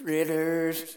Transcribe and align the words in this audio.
Critters. 0.00 0.96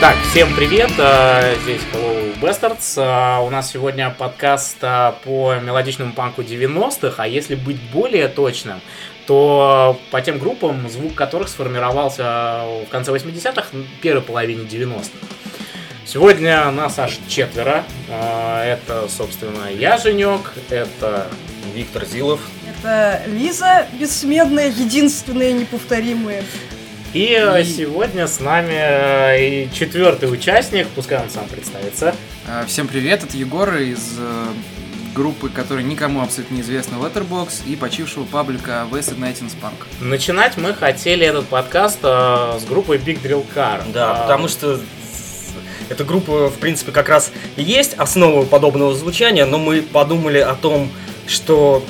Так, 0.00 0.16
всем 0.30 0.54
привет, 0.54 0.90
э, 0.98 1.56
здесь 1.62 1.82
Hello 1.92 2.40
Bastards. 2.40 3.00
Э, 3.00 3.44
У 3.44 3.50
нас 3.50 3.70
сегодня 3.70 4.10
подкаст 4.16 4.78
э, 4.80 5.12
по 5.24 5.56
мелодичному 5.56 6.12
панку 6.12 6.42
90-х, 6.42 7.22
а 7.22 7.26
если 7.26 7.54
быть 7.56 7.80
более 7.92 8.28
точным, 8.28 8.80
то 9.26 9.98
по 10.10 10.20
тем 10.20 10.38
группам, 10.38 10.88
звук 10.88 11.14
которых 11.14 11.48
сформировался 11.48 12.64
в 12.86 12.90
конце 12.90 13.12
80-х, 13.12 13.76
первой 14.00 14.22
половине 14.22 14.64
90-х. 14.64 15.47
Сегодня 16.10 16.70
нас 16.70 16.98
аж 16.98 17.18
четверо. 17.28 17.84
Э, 18.08 18.62
Это, 18.78 19.06
собственно, 19.10 19.70
я, 19.70 19.98
Женек, 19.98 20.54
это 20.70 21.26
Виктор 21.74 22.06
Зилов. 22.06 22.40
Это 22.66 23.22
Лиза, 23.26 23.86
бессмертная, 23.92 24.68
единственная, 24.68 25.52
неповторимая. 25.52 26.42
и 27.12 27.36
э, 27.38 27.62
сегодня 27.62 28.26
с 28.26 28.40
нами 28.40 28.72
э, 28.74 29.64
и 29.66 29.70
четвертый 29.74 30.32
участник, 30.32 30.86
пускай 30.94 31.20
он 31.22 31.28
сам 31.28 31.46
представится. 31.46 32.14
А, 32.48 32.64
Всем 32.64 32.88
привет, 32.88 33.24
это 33.24 33.36
Егор 33.36 33.74
из 33.76 34.14
э, 34.18 34.44
группы, 35.14 35.50
которая 35.50 35.84
никому 35.84 36.22
абсолютно 36.22 36.54
неизвестна, 36.54 36.96
Letterbox 36.96 37.66
и 37.66 37.76
почившего 37.76 38.24
паблика 38.24 38.86
Wasted 38.90 39.18
Nightings 39.18 39.52
Punk. 39.60 39.74
Начинать 40.00 40.56
мы 40.56 40.72
хотели 40.72 41.26
этот 41.26 41.48
подкаст 41.48 41.98
э, 42.02 42.58
с 42.58 42.64
группой 42.64 42.96
Big 42.96 43.20
Drill 43.22 43.44
Car. 43.54 43.82
Да, 43.92 44.12
А, 44.12 44.22
потому 44.22 44.48
что 44.48 44.80
эта 45.88 46.04
группа, 46.04 46.48
в 46.48 46.58
принципе, 46.58 46.92
как 46.92 47.08
раз 47.08 47.32
и 47.56 47.62
есть 47.62 47.94
основа 47.94 48.44
подобного 48.44 48.94
звучания, 48.94 49.46
но 49.46 49.58
мы 49.58 49.82
подумали 49.82 50.38
о 50.38 50.54
том, 50.54 50.90
что 51.26 51.84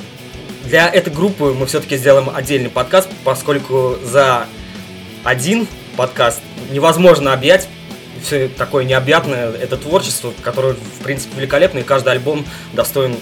для 0.65 0.89
этой 0.89 1.13
группы 1.13 1.55
мы 1.57 1.65
все-таки 1.65 1.97
сделаем 1.97 2.29
отдельный 2.33 2.69
подкаст, 2.69 3.09
поскольку 3.23 3.97
за 4.03 4.45
один 5.23 5.67
подкаст 5.95 6.41
невозможно 6.71 7.33
объять 7.33 7.67
все 8.23 8.49
такое 8.49 8.83
необъятное, 8.83 9.51
это 9.51 9.77
творчество, 9.77 10.33
которое, 10.41 10.73
в 10.73 11.03
принципе, 11.03 11.37
великолепно, 11.37 11.79
и 11.79 11.83
каждый 11.83 12.13
альбом 12.13 12.45
достоин 12.73 13.15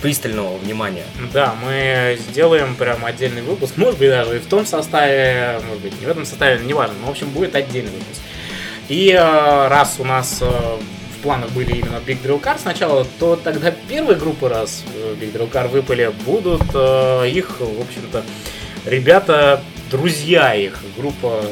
пристального 0.00 0.56
внимания. 0.58 1.04
Да, 1.32 1.54
мы 1.62 2.18
сделаем 2.30 2.76
прям 2.76 3.04
отдельный 3.04 3.42
выпуск, 3.42 3.76
может 3.76 3.98
быть 3.98 4.08
даже 4.08 4.36
и 4.36 4.38
в 4.38 4.46
том 4.46 4.64
составе, 4.64 5.60
может 5.66 5.82
быть 5.82 6.00
не 6.00 6.06
в 6.06 6.08
этом 6.08 6.24
составе, 6.24 6.64
неважно, 6.64 6.94
но 7.00 7.08
в 7.08 7.10
общем 7.10 7.30
будет 7.30 7.54
отдельный 7.56 7.90
выпуск. 7.90 8.20
И 8.88 9.10
э, 9.10 9.68
раз 9.68 9.96
у 9.98 10.04
нас 10.04 10.38
э, 10.40 10.46
в 10.46 11.22
планах 11.22 11.50
были 11.50 11.76
именно 11.76 12.00
Big 12.06 12.22
Drill 12.22 12.40
Car 12.40 12.58
сначала, 12.58 13.06
то 13.18 13.36
тогда 13.36 13.70
первые 13.70 14.18
группы, 14.18 14.48
раз 14.48 14.82
э, 14.94 15.14
Big 15.20 15.32
Drill 15.32 15.50
Car 15.50 15.68
выпали, 15.68 16.10
будут 16.24 16.62
их, 17.26 17.60
в 17.60 17.80
общем-то, 17.80 18.24
ребята, 18.86 19.62
друзья 19.90 20.54
их, 20.54 20.78
группа 20.96 21.44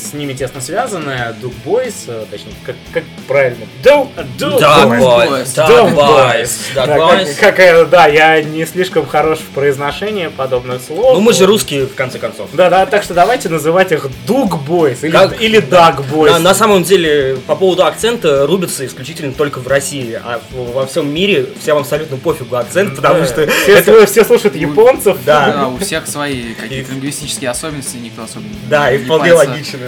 с 0.00 0.12
ними 0.12 0.32
тесно 0.32 0.60
связанная, 0.60 1.34
Duke 1.40 1.52
Boys, 1.64 1.94
э, 2.08 2.24
точнее, 2.30 2.52
как, 2.64 2.76
как 2.92 3.04
правильно? 3.28 3.66
Да, 3.82 4.06
да, 4.38 4.84
boys. 4.86 5.48
да, 5.54 5.66
Да, 5.66 6.86
boys. 6.96 7.34
как- 7.34 7.50
какая- 7.56 7.84
да, 7.84 8.06
я 8.06 8.42
не 8.42 8.64
слишком 8.66 9.06
хорош 9.06 9.38
в 9.38 9.48
произношении 9.54 10.28
подобных 10.28 10.80
слов. 10.82 11.14
Ну 11.14 11.20
мы 11.20 11.32
же 11.32 11.46
русские, 11.46 11.86
в 11.86 11.94
конце 11.94 12.18
концов. 12.18 12.48
Да, 12.52 12.70
да, 12.70 12.86
так 12.86 13.02
что 13.02 13.14
давайте 13.14 13.48
называть 13.48 13.92
их 13.92 14.06
Дуг 14.26 14.60
Бойс 14.62 15.02
или, 15.04 15.10
Как- 15.12 15.40
или 15.40 15.58
Даг 15.60 16.04
Бойс. 16.06 16.32
На, 16.32 16.38
на 16.38 16.54
самом 16.54 16.82
деле, 16.82 17.36
по 17.46 17.56
поводу 17.56 17.84
акцента 17.84 18.46
рубится 18.46 18.84
исключительно 18.86 19.32
только 19.32 19.58
в 19.60 19.68
России, 19.68 20.20
а 20.22 20.40
во 20.52 20.86
всем 20.86 21.12
мире 21.12 21.46
всем 21.60 21.76
абсолютно 21.78 22.16
пофигу 22.16 22.56
акцент, 22.56 22.96
потому 22.96 23.24
что 23.24 23.46
все, 23.46 23.72
это- 23.74 24.06
все 24.06 24.24
слушают 24.24 24.56
японцев. 24.56 25.18
Да. 25.24 25.50
Да, 25.52 25.68
у 25.68 25.78
всех 25.78 26.06
свои 26.06 26.54
какие-то 26.54 26.92
лингвистические 26.92 27.50
особенности, 27.50 27.96
никто 27.96 28.22
особо 28.22 28.44
да, 28.68 28.90
и 28.92 28.98
не 28.98 29.04
вполне 29.04 29.32
логично. 29.32 29.78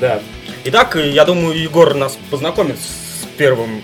Да. 0.00 0.20
Итак, 0.64 0.96
я 0.96 1.24
думаю, 1.24 1.58
Егор 1.60 1.94
нас 1.94 2.18
познакомит 2.30 2.76
с 2.78 3.26
первым 3.36 3.82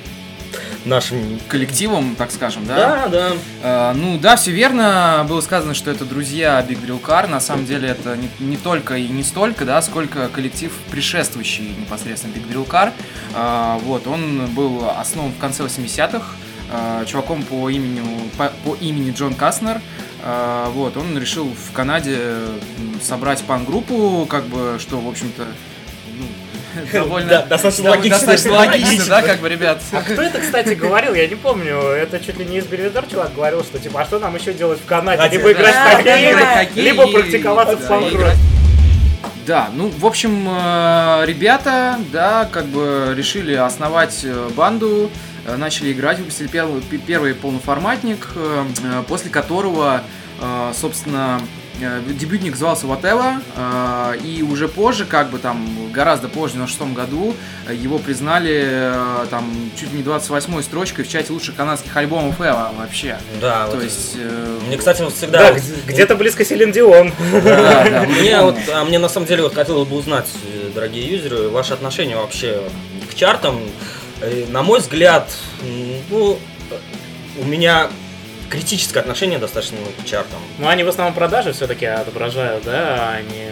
нашим. 0.87 1.41
Коллективом, 1.49 2.15
так 2.17 2.31
скажем, 2.31 2.65
да? 2.67 2.77
Да, 2.77 3.09
да. 3.09 3.33
Э, 3.63 3.93
ну 3.95 4.19
да, 4.19 4.37
все 4.37 4.53
верно. 4.53 5.27
Было 5.29 5.41
сказано, 5.41 5.75
что 5.75 5.91
это 5.91 6.05
друзья 6.05 6.65
Big 6.67 6.85
Drill 6.85 7.01
Car. 7.01 7.27
На 7.29 7.41
самом 7.41 7.67
деле 7.67 7.89
это 7.89 8.17
не, 8.17 8.31
не 8.39 8.57
только 8.57 8.97
и 8.97 9.09
не 9.09 9.23
столько, 9.23 9.65
да, 9.65 9.83
сколько 9.83 10.29
коллектив, 10.29 10.73
предшествующий 10.91 11.75
непосредственно 11.79 12.33
Big 12.33 12.49
Drill 12.51 12.67
Car. 12.67 12.93
Э, 13.35 13.79
вот, 13.83 14.07
он 14.07 14.47
был 14.55 14.89
основан 14.97 15.33
в 15.33 15.39
конце 15.39 15.65
80-х 15.65 16.25
э, 16.73 17.05
чуваком 17.07 17.43
по 17.43 17.69
имени, 17.69 18.03
по, 18.39 18.53
по 18.65 18.77
имени 18.77 19.13
Джон 19.13 19.35
Кастнер. 19.35 19.81
Э, 20.29 20.67
вот, 20.73 20.97
он 20.97 21.17
решил 21.17 21.47
в 21.55 21.73
Канаде 21.73 22.19
собрать 23.01 23.43
пан-группу, 23.45 24.27
как 24.29 24.45
бы, 24.47 24.79
что, 24.81 24.99
в 24.99 25.09
общем-то, 25.09 25.45
ну, 26.19 26.27
довольно, 26.93 27.29
Да, 27.29 27.43
достаточно 27.43 27.91
логично. 27.91 28.19
достаточно 28.19 28.53
логично, 28.55 29.05
да, 29.07 29.23
как 29.23 29.39
бы, 29.41 29.49
ребят. 29.49 29.81
А 29.93 30.03
кто 30.03 30.23
это, 30.23 30.41
кстати, 30.41 30.75
говорил? 30.75 31.15
Я 31.15 31.29
не 31.29 31.37
помню. 31.37 31.77
Это 31.79 32.19
чуть 32.19 32.39
ли 32.39 32.45
не 32.45 32.59
из 32.59 32.67
Бельведер 32.67 33.05
чувак 33.09 33.35
говорил, 33.35 33.63
что 33.63 33.79
типа, 33.79 34.01
а 34.01 34.05
что 34.05 34.19
нам 34.19 34.35
еще 34.35 34.53
делать 34.53 34.81
в 34.81 34.85
Канаде? 34.85 35.29
Либо 35.37 35.53
играть 35.53 35.75
в 35.75 35.97
хоккей, 35.97 36.29
либо- 36.31 36.47
хоккей 36.47 36.83
либо 36.83 37.05
и- 37.07 37.13
практиковаться 37.13 37.77
в 37.77 37.87
панк 37.89 38.13
играть. 38.13 38.37
Да, 39.47 39.69
ну, 39.73 39.93
в 39.97 40.05
общем, 40.05 40.45
э, 40.51 41.23
ребята, 41.25 42.01
да, 42.13 42.49
как 42.51 42.65
бы 42.67 43.15
решили 43.17 43.55
основать 43.55 44.23
э, 44.25 44.49
банду, 44.57 45.09
начали 45.57 45.93
играть, 45.93 46.19
выпустили 46.19 46.49
первый, 46.49 46.81
первый 47.07 47.35
полноформатник, 47.35 48.29
э, 48.35 48.65
э, 48.85 49.03
после 49.07 49.31
которого, 49.31 50.03
э, 50.41 50.73
собственно, 50.75 51.41
э, 51.81 52.01
дебютник 52.09 52.53
назывался 52.53 52.87
Whatever, 52.87 53.43
э, 53.55 54.17
и 54.25 54.43
уже 54.43 54.67
позже, 54.67 55.05
как 55.05 55.31
бы 55.31 55.39
там, 55.39 55.67
гораздо 55.93 56.29
позже, 56.29 56.57
на 56.57 56.67
шестом 56.67 56.95
году, 56.95 57.35
э, 57.69 57.75
его 57.75 57.99
признали 57.99 58.63
э, 58.67 59.27
там 59.31 59.45
чуть 59.79 59.93
ли 59.93 59.99
не 59.99 60.03
28-й 60.03 60.63
строчкой 60.63 61.05
в 61.05 61.09
чате 61.09 61.33
лучших 61.33 61.55
канадских 61.55 61.95
альбомов 61.97 62.41
Эва 62.41 62.73
вообще. 62.79 63.19
Да, 63.41 63.67
То 63.67 63.77
вот. 63.77 63.85
есть... 63.85 64.13
э, 64.17 64.59
Мне, 64.67 64.79
кстати, 64.79 65.03
вот 65.03 65.13
всегда. 65.15 65.39
Да, 65.39 65.53
вот- 65.53 65.63
где-то 65.87 66.17
близко 66.17 66.45
Селин 66.45 66.73
Дион. 66.73 67.13
да, 67.33 67.85
да, 67.91 68.07
Мне 68.09 68.41
вот, 68.41 68.57
а 68.73 68.85
мне 68.85 68.99
на 68.99 69.09
самом 69.11 69.27
деле 69.27 69.43
вот 69.43 69.55
хотелось 69.55 69.87
бы 69.89 69.97
узнать, 69.97 70.29
э, 70.51 70.71
дорогие 70.75 71.05
юзеры, 71.15 71.49
ваше 71.51 71.75
отношение 71.75 72.17
вообще 72.17 72.63
к 73.11 73.15
чартам. 73.15 73.61
Э, 74.21 74.45
На 74.51 74.63
мой 74.63 74.81
взгляд, 74.81 75.31
ну, 76.11 76.39
у 77.39 77.45
меня 77.45 77.89
критическое 78.51 79.01
отношение 79.01 79.39
достаточно 79.39 79.79
к 80.01 80.07
чартам. 80.07 80.39
Ну, 80.59 80.69
они 80.69 80.85
в 80.85 80.89
основном 80.89 81.15
продажи 81.15 81.53
все-таки 81.53 81.87
отображают, 81.87 82.65
да, 82.65 83.11
они... 83.11 83.49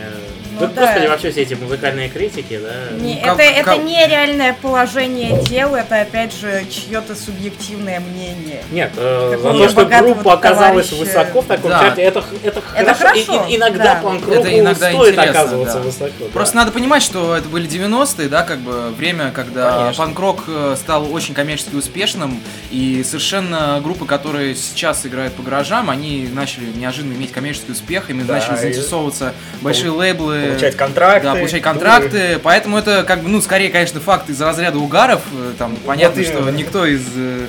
Ну 0.54 0.60
Да, 0.60 0.66
да. 0.68 0.86
Господи, 0.86 1.06
вообще 1.08 1.30
все 1.30 1.42
эти 1.42 1.54
музыкальные 1.54 2.08
критики, 2.08 2.58
да. 2.62 2.96
Не, 2.96 3.16
как- 3.20 3.34
это, 3.40 3.42
это 3.42 3.64
как- 3.64 3.84
нереальное 3.84 4.52
положение 4.60 5.42
дел, 5.42 5.74
это 5.74 6.00
опять 6.00 6.32
же 6.34 6.64
чье-то 6.70 7.14
субъективное 7.16 8.00
мнение. 8.00 8.62
Нет, 8.70 8.92
э, 8.96 9.36
за 9.42 9.52
то, 9.52 9.68
что 9.68 9.84
группа 9.86 10.32
оказалась 10.34 10.88
товарища. 10.88 10.94
высоко 11.18 11.40
в 11.42 11.46
таком 11.46 11.70
Да. 11.70 11.80
чарте, 11.80 12.02
это, 12.02 12.24
это, 12.42 12.62
Это 12.76 12.94
хорошо. 12.94 13.14
И- 13.20 13.24
хорошо, 13.24 13.46
и- 13.48 13.56
иногда 13.56 13.84
да. 13.84 13.94
панк-року 13.96 14.40
Это 14.40 14.58
иногда 14.60 14.90
стоит 14.90 15.18
оказываться 15.18 15.74
да. 15.78 15.80
высоко. 15.80 16.12
да. 16.20 16.26
Просто 16.32 16.56
надо 16.56 16.72
понимать, 16.72 17.02
что 17.02 17.36
это 17.36 17.48
были 17.48 17.66
90-е, 17.66 18.28
да, 18.28 18.42
как 18.42 18.58
бы 18.60 18.90
время, 18.90 19.30
когда 19.32 19.92
панк-рок 19.96 20.44
э, 20.46 20.76
стал 20.78 21.12
очень 21.12 21.34
коммерчески 21.34 21.74
успешным, 21.74 22.40
и 22.70 23.02
совершенно 23.04 23.80
группы, 23.82 24.04
которые 24.06 24.54
сейчас 24.54 25.04
играют 25.06 25.34
по 25.34 25.42
гаражам, 25.42 25.90
они 25.90 26.28
начали 26.32 26.66
неожиданно 26.76 27.14
иметь 27.14 27.32
коммерческий 27.32 27.72
успех, 27.72 28.10
ими 28.10 28.22
Да, 28.22 28.34
начали 28.34 28.54
и 28.54 28.58
заинтересовываться 28.58 29.34
большие 29.60 29.90
лейблы. 29.90 30.43
Получать 30.50 30.76
контракты. 30.76 31.28
Да, 31.28 31.34
получать 31.34 31.62
контракты, 31.62 32.38
поэтому 32.42 32.78
это 32.78 33.04
как 33.04 33.22
бы, 33.22 33.28
ну, 33.28 33.40
скорее, 33.40 33.70
конечно, 33.70 34.00
факт 34.00 34.28
из 34.30 34.40
разряда 34.40 34.78
угаров, 34.78 35.22
э, 35.32 35.52
там, 35.58 35.76
понятно, 35.84 36.22
что 36.22 36.38
именно. 36.38 36.50
никто 36.50 36.86
из 36.86 37.04
э, 37.16 37.46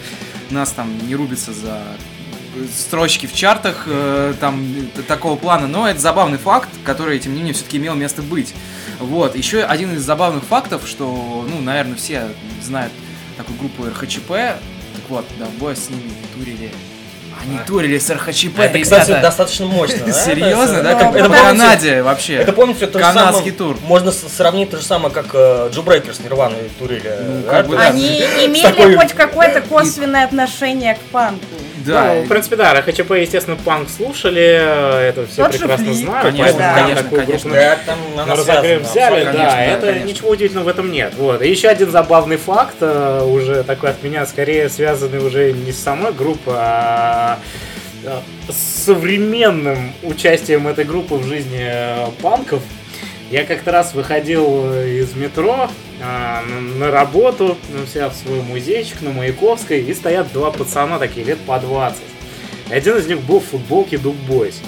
нас 0.49 0.71
там 0.71 0.97
не 1.07 1.15
рубится 1.15 1.53
за 1.53 1.79
строчки 2.73 3.25
в 3.25 3.33
чартах 3.33 3.83
э, 3.87 4.33
там 4.39 4.65
такого 5.07 5.35
плана, 5.35 5.67
но 5.67 5.89
это 5.89 5.99
забавный 5.99 6.37
факт, 6.37 6.69
который, 6.83 7.19
тем 7.19 7.33
не 7.33 7.39
менее, 7.39 7.53
все-таки 7.53 7.77
имел 7.77 7.95
место 7.95 8.21
быть. 8.21 8.53
Вот, 8.99 9.35
еще 9.35 9.63
один 9.63 9.93
из 9.95 10.01
забавных 10.01 10.43
фактов, 10.43 10.83
что, 10.85 11.45
ну, 11.49 11.61
наверное, 11.61 11.95
все 11.95 12.23
знают 12.63 12.93
такую 13.37 13.59
группу 13.59 13.83
РХЧП, 13.83 14.29
так 14.29 15.09
вот, 15.09 15.25
да, 15.37 15.47
бой 15.59 15.75
с 15.75 15.89
ними 15.89 16.11
турили. 16.35 16.71
Они 17.47 17.59
турили 17.65 17.97
с 17.99 18.09
РХЧП, 18.09 18.59
Это, 18.59 18.79
кстати, 18.79 19.11
достаточно 19.21 19.65
мощно. 19.67 20.05
да? 20.05 20.11
Серьезно, 20.25 20.81
да? 20.81 20.95
Как 20.95 21.15
это 21.15 21.29
в 21.29 21.31
Канаде 21.31 22.01
вообще. 22.01 22.35
Это 22.35 22.53
помните, 22.53 22.87
то 22.87 22.99
же 22.99 23.05
Канадский 23.05 23.51
тур. 23.51 23.77
Можно 23.83 24.11
с- 24.11 24.27
сравнить 24.35 24.71
то 24.71 24.77
же 24.77 24.83
самое, 24.83 25.13
как 25.13 25.27
э, 25.33 25.69
Джо 25.71 25.81
Брейкер 25.81 26.13
с 26.15 26.19
Нирваной 26.19 26.69
турили. 26.79 27.11
Ну, 27.21 27.41
да? 27.45 27.51
как 27.51 27.67
бы 27.67 27.75
да. 27.77 27.87
Они 27.87 28.19
С 28.21 28.45
имели 28.45 28.95
хоть 28.95 29.13
какое-то 29.13 29.61
косвенное 29.61 30.25
отношение 30.25 30.95
к 30.95 30.99
панку. 31.11 31.45
Да, 31.85 32.13
Ну, 32.15 32.21
в 32.23 32.27
принципе, 32.27 32.55
да, 32.55 32.73
РХЧП, 32.73 33.11
естественно, 33.11 33.57
панк 33.57 33.89
слушали, 33.89 34.41
это 34.41 35.25
все 35.27 35.43
Тот 35.43 35.53
же 35.53 35.59
прекрасно 35.59 35.93
знают, 35.93 36.27
Конечно, 36.27 36.43
поэтому 36.43 36.63
там 36.63 36.75
конечно, 36.75 37.03
такую 37.03 37.21
конечно. 37.25 37.49
группу 37.49 37.65
Да, 37.65 37.79
там 37.85 38.27
на 38.27 38.35
разогрев 38.35 38.81
взяли, 38.81 39.23
да, 39.25 39.31
да, 39.33 39.61
это 39.61 39.87
конечно. 39.87 40.07
ничего 40.07 40.29
удивительного 40.29 40.65
в 40.65 40.69
этом 40.69 40.91
нет. 40.91 41.13
Вот. 41.15 41.41
И 41.41 41.49
еще 41.49 41.67
один 41.67 41.91
забавный 41.91 42.37
факт, 42.37 42.75
э, 42.81 43.23
уже 43.23 43.63
такой 43.63 43.91
от 43.91 44.03
меня, 44.03 44.25
скорее 44.25 44.69
связанный 44.69 45.19
уже 45.25 45.51
не 45.51 45.71
с 45.71 45.81
самой 45.81 46.13
группой, 46.13 46.55
а 46.57 47.39
э, 48.03 48.19
с 48.49 48.85
современным 48.85 49.93
участием 50.03 50.67
этой 50.67 50.85
группы 50.85 51.15
в 51.15 51.25
жизни 51.25 51.61
э, 51.61 52.07
панков. 52.21 52.61
Я 53.35 53.43
как-то 53.43 53.73
раз 53.73 53.93
выходил 53.93 54.71
э, 54.71 54.99
из 55.01 55.13
метро 55.13 55.69
э, 55.99 56.39
на, 56.79 56.89
работу, 56.89 57.57
ну, 57.67 57.83
взяв 57.83 58.15
свой 58.15 58.41
музейчик 58.41 59.01
на 59.01 59.11
Маяковской, 59.11 59.81
и 59.81 59.93
стоят 59.93 60.31
два 60.31 60.51
пацана 60.51 60.99
такие, 60.99 61.25
лет 61.25 61.39
по 61.39 61.59
20. 61.59 61.99
И 62.69 62.73
один 62.73 62.95
из 62.95 63.07
них 63.07 63.19
был 63.19 63.41
в 63.41 63.45
футболке 63.47 63.97
Дуг 63.97 64.15
Бойс. 64.15 64.61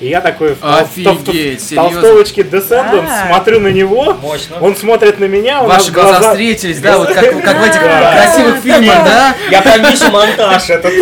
И 0.00 0.06
я 0.08 0.20
такой 0.20 0.54
в, 0.54 0.58
Офигеть, 0.62 1.60
в 1.60 1.64
в 1.64 1.68
серьезно? 1.68 1.90
толстовочке 1.90 2.42
Descendants 2.42 3.08
А. 3.10 3.26
смотрю 3.28 3.58
на 3.58 3.68
него, 3.68 4.16
Мощно. 4.22 4.56
он 4.60 4.76
смотрит 4.76 5.18
на 5.18 5.24
меня, 5.24 5.62
у 5.62 5.66
Ваши 5.66 5.90
глаза 5.90 6.30
встретились, 6.30 6.78
да, 6.80 6.98
вот 6.98 7.08
как, 7.08 7.24
как 7.42 7.56
в 7.58 7.64
этих 7.64 7.80
Да. 7.80 8.12
красивых 8.12 8.56
фильмах, 8.58 9.04
да? 9.04 9.34
Я 9.50 9.60
там 9.62 9.82
вижу 9.90 10.08
монтаж 10.12 10.70
этот. 10.70 10.92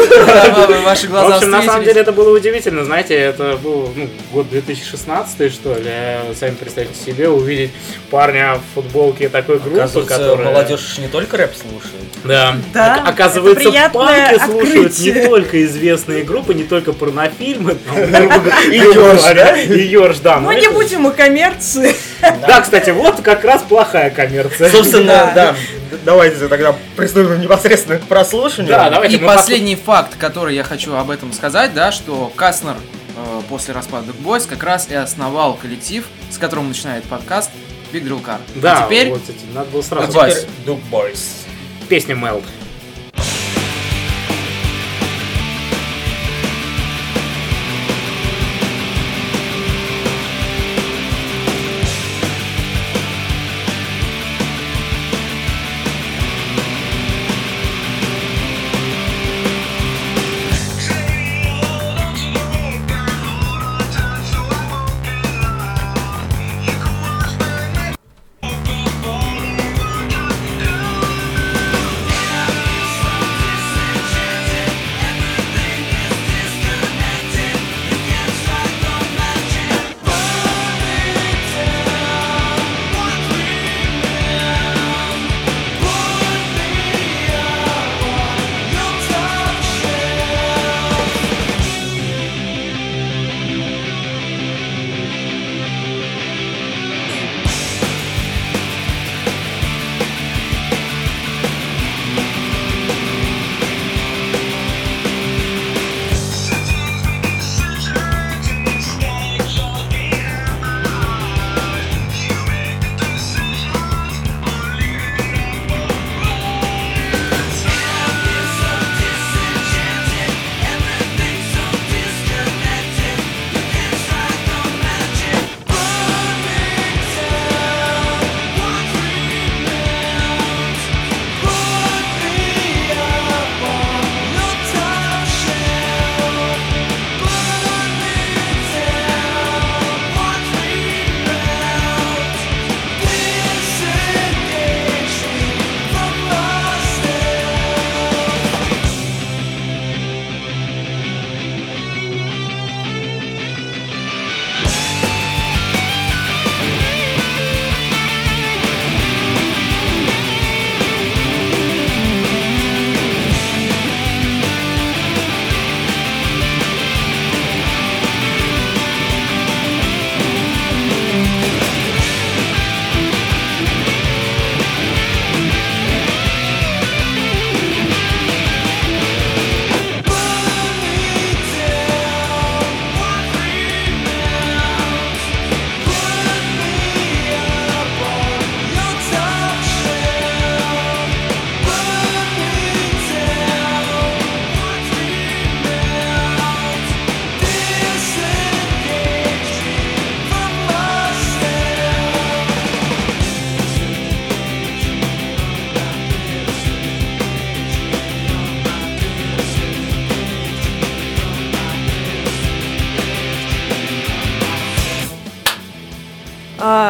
Ваши 0.83 1.09
В 1.09 1.11
глаза 1.11 1.37
общем, 1.37 1.51
на 1.51 1.63
самом 1.63 1.85
деле 1.85 2.01
это 2.01 2.13
было 2.13 2.35
удивительно, 2.35 2.85
знаете, 2.85 3.15
это 3.17 3.59
был 3.63 3.93
ну, 3.95 4.09
год 4.33 4.49
2016, 4.51 5.53
что 5.53 5.75
ли, 5.75 6.35
сами 6.39 6.55
представьте 6.55 6.95
себе, 6.99 7.29
увидеть 7.29 7.73
парня 8.11 8.55
в 8.55 8.75
футболке 8.75 9.29
такой 9.29 9.59
группы, 9.59 10.03
которая... 10.03 10.47
молодежь 10.47 10.97
не 10.99 11.09
только 11.09 11.37
рэп 11.37 11.53
слушает. 11.55 11.93
Да. 12.25 12.57
Да, 12.73 13.01
Ок- 13.03 13.09
Оказывается, 13.11 13.71
панки 13.93 14.39
слушают 14.45 14.99
не 14.99 15.13
только 15.27 15.65
известные 15.65 16.25
группы, 16.25 16.55
не 16.55 16.65
только 16.65 16.93
порнофильмы, 16.95 17.77
И 18.73 18.86
Ёрш, 18.95 19.23
да? 19.23 19.57
И 19.61 19.87
Ёрш, 19.87 20.19
да. 20.19 20.37
Ну 20.41 20.47
но 20.47 20.53
не 20.53 20.69
будем 20.69 21.07
о 21.07 21.11
коммерции. 21.11 21.95
Да, 22.21 22.61
кстати, 22.61 22.91
вот 22.91 23.21
как 23.21 23.45
раз 23.45 23.63
плохая 23.63 24.11
коммерция. 24.11 24.71
Собственно, 24.71 25.07
Да. 25.07 25.33
да. 25.35 25.57
Давайте 26.05 26.49
тогда 26.49 26.75
приступим 26.97 27.41
непосредственно 27.41 27.99
к 27.99 28.03
прослушиванию. 28.05 28.75
Да, 28.75 28.91
давайте 28.91 29.17
И 29.17 29.21
мы 29.21 29.27
последний 29.27 29.77
факт, 29.77 30.17
который 30.19 30.55
я 30.55 30.65
хочу 30.65 30.95
об 30.95 31.11
этом 31.11 31.33
сказать, 31.33 31.75
да, 31.75 31.93
что 31.93 32.33
Кастнер 32.35 32.77
э, 33.17 33.41
после 33.49 33.75
распада 33.75 34.13
Boys 34.25 34.49
как 34.49 34.63
раз 34.63 34.89
и 34.91 34.95
основал 34.95 35.55
коллектив, 35.55 36.05
с 36.31 36.39
которым 36.39 36.69
начинает 36.69 37.05
подкаст 37.05 37.51
Big 37.93 38.03
Drill 38.03 38.23
Car. 38.25 38.39
Да, 38.57 38.85
а 38.85 38.87
теперь 38.87 39.11
вот, 39.11 39.21
кстати, 39.21 39.41
надо 39.55 39.71
было 39.71 39.83
сразу. 39.83 40.47
Дук 40.65 40.81
Бойс. 40.91 41.45
Песня 41.89 42.15
Мелд. 42.15 42.45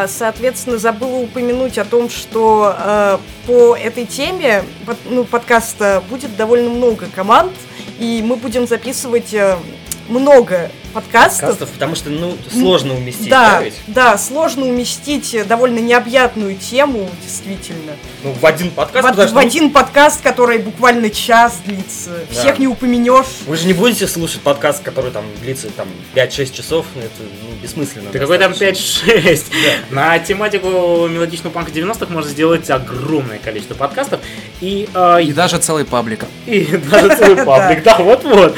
Соответственно, 0.09 0.79
забыла 0.79 1.17
упомянуть 1.17 1.79
о 1.79 1.85
том, 1.85 2.11
что 2.11 2.75
э, 2.79 3.19
по 3.47 3.77
этой 3.77 4.05
теме 4.05 4.65
под- 4.85 4.99
ну, 5.09 5.25
подкаста 5.25 6.03
будет 6.09 6.37
довольно 6.37 6.71
много 6.71 7.07
команд, 7.15 7.53
и 7.99 8.23
мы 8.25 8.37
будем 8.37 8.67
записывать 8.67 9.33
э, 9.33 9.57
много 10.09 10.71
подкастов. 10.93 11.51
Кастов, 11.51 11.71
потому 11.71 11.95
что, 11.95 12.11
ну, 12.11 12.37
сложно 12.51 12.95
уместить, 12.95 13.29
Да, 13.29 13.61
ведь? 13.61 13.75
да, 13.87 14.17
сложно 14.17 14.67
уместить 14.67 15.35
э, 15.35 15.45
довольно 15.45 15.79
необъятную 15.79 16.57
тему, 16.57 17.09
действительно. 17.23 17.93
Ну, 18.23 18.33
в 18.33 18.45
один 18.47 18.71
подкаст, 18.71 19.05
в, 19.05 19.11
потому 19.11 19.27
в 19.27 19.31
что, 19.31 19.35
ну, 19.41 19.47
один 19.47 19.71
подкаст, 19.71 20.23
который 20.23 20.59
буквально 20.59 21.11
час 21.11 21.61
длится. 21.67 22.11
Да. 22.31 22.41
Всех 22.41 22.59
не 22.59 22.67
упомянешь. 22.67 23.27
Вы 23.47 23.57
же 23.57 23.67
не 23.67 23.75
будете 23.75 24.07
слушать 24.07 24.41
подкаст, 24.41 24.83
который 24.83 25.11
там 25.11 25.25
длится 25.43 25.69
там 25.71 25.89
5-6 26.15 26.53
часов, 26.55 26.87
ну, 26.95 27.03
это 27.03 27.23
ну, 27.23 27.56
бессмысленно. 27.67 28.11
Да 28.13 28.19
какой 28.19 28.39
там 28.39 28.53
достаточно. 28.53 29.11
5-6. 29.11 29.45
На 29.91 30.19
тематику 30.19 31.07
мелодичного 31.09 31.53
панка 31.53 31.71
90-х 31.73 32.13
можно 32.13 32.31
сделать 32.31 32.69
огромное 32.71 33.39
количество 33.39 33.75
подкастов. 33.75 34.21
И, 34.61 34.89
э, 34.95 35.23
И 35.23 35.33
даже 35.33 35.59
целый 35.59 35.85
паблик. 35.85 36.25
и 36.47 36.65
даже 36.91 37.17
целый 37.17 37.37
паблик, 37.45 37.83
да, 37.83 37.99
вот-вот. 37.99 38.57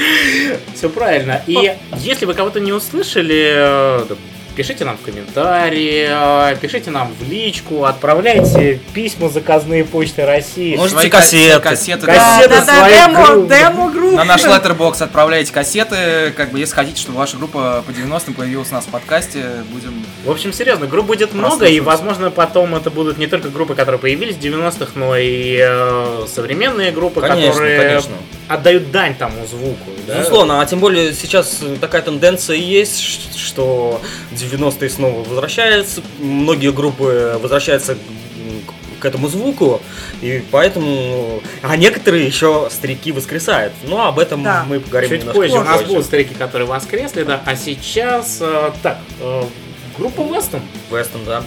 Все 0.74 0.88
правильно. 0.88 1.42
И 1.46 1.74
если 1.96 2.26
вы 2.26 2.34
кого-то 2.34 2.60
не 2.60 2.72
услышали, 2.72 3.52
э, 3.56 4.04
да, 4.08 4.14
пишите 4.58 4.84
нам 4.84 4.98
в 4.98 5.02
комментарии, 5.02 6.08
э, 6.10 6.56
пишите 6.56 6.90
нам 6.90 7.14
в 7.14 7.30
личку, 7.30 7.84
отправляйте 7.84 8.80
письма 8.92 9.28
заказные 9.28 9.84
почты 9.84 10.26
России. 10.26 10.74
Может, 10.74 10.94
Свои 10.94 11.08
кассеты. 11.08 11.60
кассеты, 11.60 12.06
Кассеты 12.06 12.48
да. 12.48 12.64
Да, 12.64 12.64
да, 12.64 12.88
демо, 12.90 13.46
демо 13.46 13.90
групп. 13.92 14.14
На 14.14 14.24
наш 14.24 14.42
letterbox 14.44 15.00
отправляйте 15.04 15.52
кассеты, 15.52 16.32
как 16.36 16.50
бы, 16.50 16.58
если 16.58 16.74
хотите, 16.74 17.00
чтобы 17.00 17.18
ваша 17.18 17.36
группа 17.36 17.84
по 17.86 17.90
90-м 17.92 18.34
появилась 18.34 18.72
у 18.72 18.74
нас 18.74 18.86
в 18.86 18.88
подкасте, 18.88 19.44
будем... 19.70 20.04
В 20.24 20.30
общем, 20.30 20.52
серьезно, 20.52 20.88
групп 20.88 21.06
будет 21.06 21.34
много, 21.34 21.66
и, 21.66 21.78
возможно, 21.78 22.32
потом 22.32 22.74
это 22.74 22.90
будут 22.90 23.16
не 23.16 23.28
только 23.28 23.50
группы, 23.50 23.76
которые 23.76 24.00
появились 24.00 24.34
в 24.34 24.40
90-х, 24.40 24.90
но 24.96 25.16
и 25.16 25.56
э, 25.62 26.26
современные 26.26 26.90
группы, 26.90 27.20
Конечно, 27.20 27.52
которые 27.52 27.78
конечно. 27.78 28.14
Отдают 28.48 28.90
дань 28.90 29.14
тому 29.14 29.46
звуку. 29.46 29.90
да? 30.06 30.18
Безусловно, 30.18 30.60
а 30.60 30.66
тем 30.66 30.80
более 30.80 31.12
сейчас 31.14 31.60
такая 31.80 32.02
тенденция 32.02 32.56
есть, 32.56 33.36
что 33.38 34.00
90-е 34.32 34.90
снова 34.90 35.18
возвращаются, 35.22 36.02
многие 36.18 36.72
группы 36.72 37.38
возвращаются 37.40 37.94
к- 37.94 37.98
к 39.00 39.04
этому 39.04 39.28
звуку, 39.28 39.80
и 40.22 40.42
поэтому... 40.50 41.40
А 41.62 41.76
некоторые 41.76 42.26
еще 42.26 42.68
старики 42.70 43.12
воскресают. 43.12 43.72
Но 43.84 44.06
об 44.08 44.18
этом 44.18 44.42
Да. 44.42 44.64
мы 44.68 44.80
поговорим 44.80 45.10
Чуть 45.10 45.20
немножко 45.20 45.40
позже 45.40 45.54
у 45.58 45.62
нас 45.62 45.76
позже. 45.78 45.88
будут 45.88 46.04
старики, 46.06 46.34
которые 46.34 46.66
воскресли, 46.66 47.22
да, 47.22 47.40
а 47.44 47.54
сейчас, 47.54 48.38
э, 48.40 48.72
так, 48.82 48.98
э, 49.20 49.42
группа 49.96 50.22
Вестон. 50.22 50.62
Вестон, 50.90 51.20
да. 51.26 51.44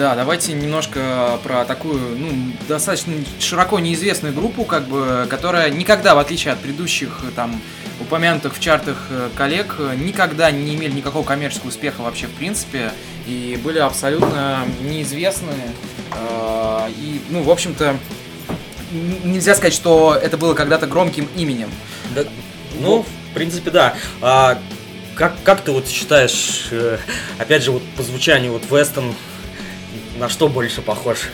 Да, 0.00 0.14
давайте 0.14 0.54
немножко 0.54 1.38
про 1.42 1.66
такую, 1.66 2.16
ну, 2.16 2.30
достаточно 2.66 3.12
широко 3.38 3.78
неизвестную 3.80 4.32
группу, 4.32 4.64
как 4.64 4.84
бы, 4.84 5.26
которая 5.28 5.68
никогда, 5.68 6.14
в 6.14 6.18
отличие 6.18 6.54
от 6.54 6.58
предыдущих, 6.58 7.20
там, 7.36 7.60
упомянутых 8.00 8.56
в 8.56 8.60
чартах 8.60 8.96
э, 9.10 9.28
коллег, 9.36 9.76
никогда 9.98 10.50
не 10.50 10.74
имели 10.74 10.92
никакого 10.92 11.22
коммерческого 11.22 11.68
успеха 11.68 12.00
вообще 12.00 12.28
в 12.28 12.30
принципе, 12.30 12.92
и 13.26 13.60
были 13.62 13.78
абсолютно 13.78 14.60
неизвестны, 14.80 15.52
э, 16.12 16.90
и, 16.96 17.20
ну, 17.28 17.42
в 17.42 17.50
общем-то, 17.50 17.94
нельзя 19.22 19.54
сказать, 19.54 19.74
что 19.74 20.14
это 20.14 20.38
было 20.38 20.54
когда-то 20.54 20.86
громким 20.86 21.28
именем. 21.36 21.68
Да, 22.14 22.24
ну, 22.80 23.02
в 23.02 23.34
принципе, 23.34 23.70
да. 23.70 23.94
А 24.22 24.58
как, 25.14 25.34
как 25.44 25.60
ты 25.60 25.72
вот 25.72 25.86
считаешь, 25.86 26.68
э, 26.70 26.96
опять 27.36 27.62
же, 27.62 27.70
вот 27.70 27.82
по 27.98 28.02
звучанию, 28.02 28.52
вот 28.52 28.62
Вестон 28.70 29.14
на 30.20 30.28
что 30.28 30.48
больше 30.48 30.82
похож? 30.82 31.30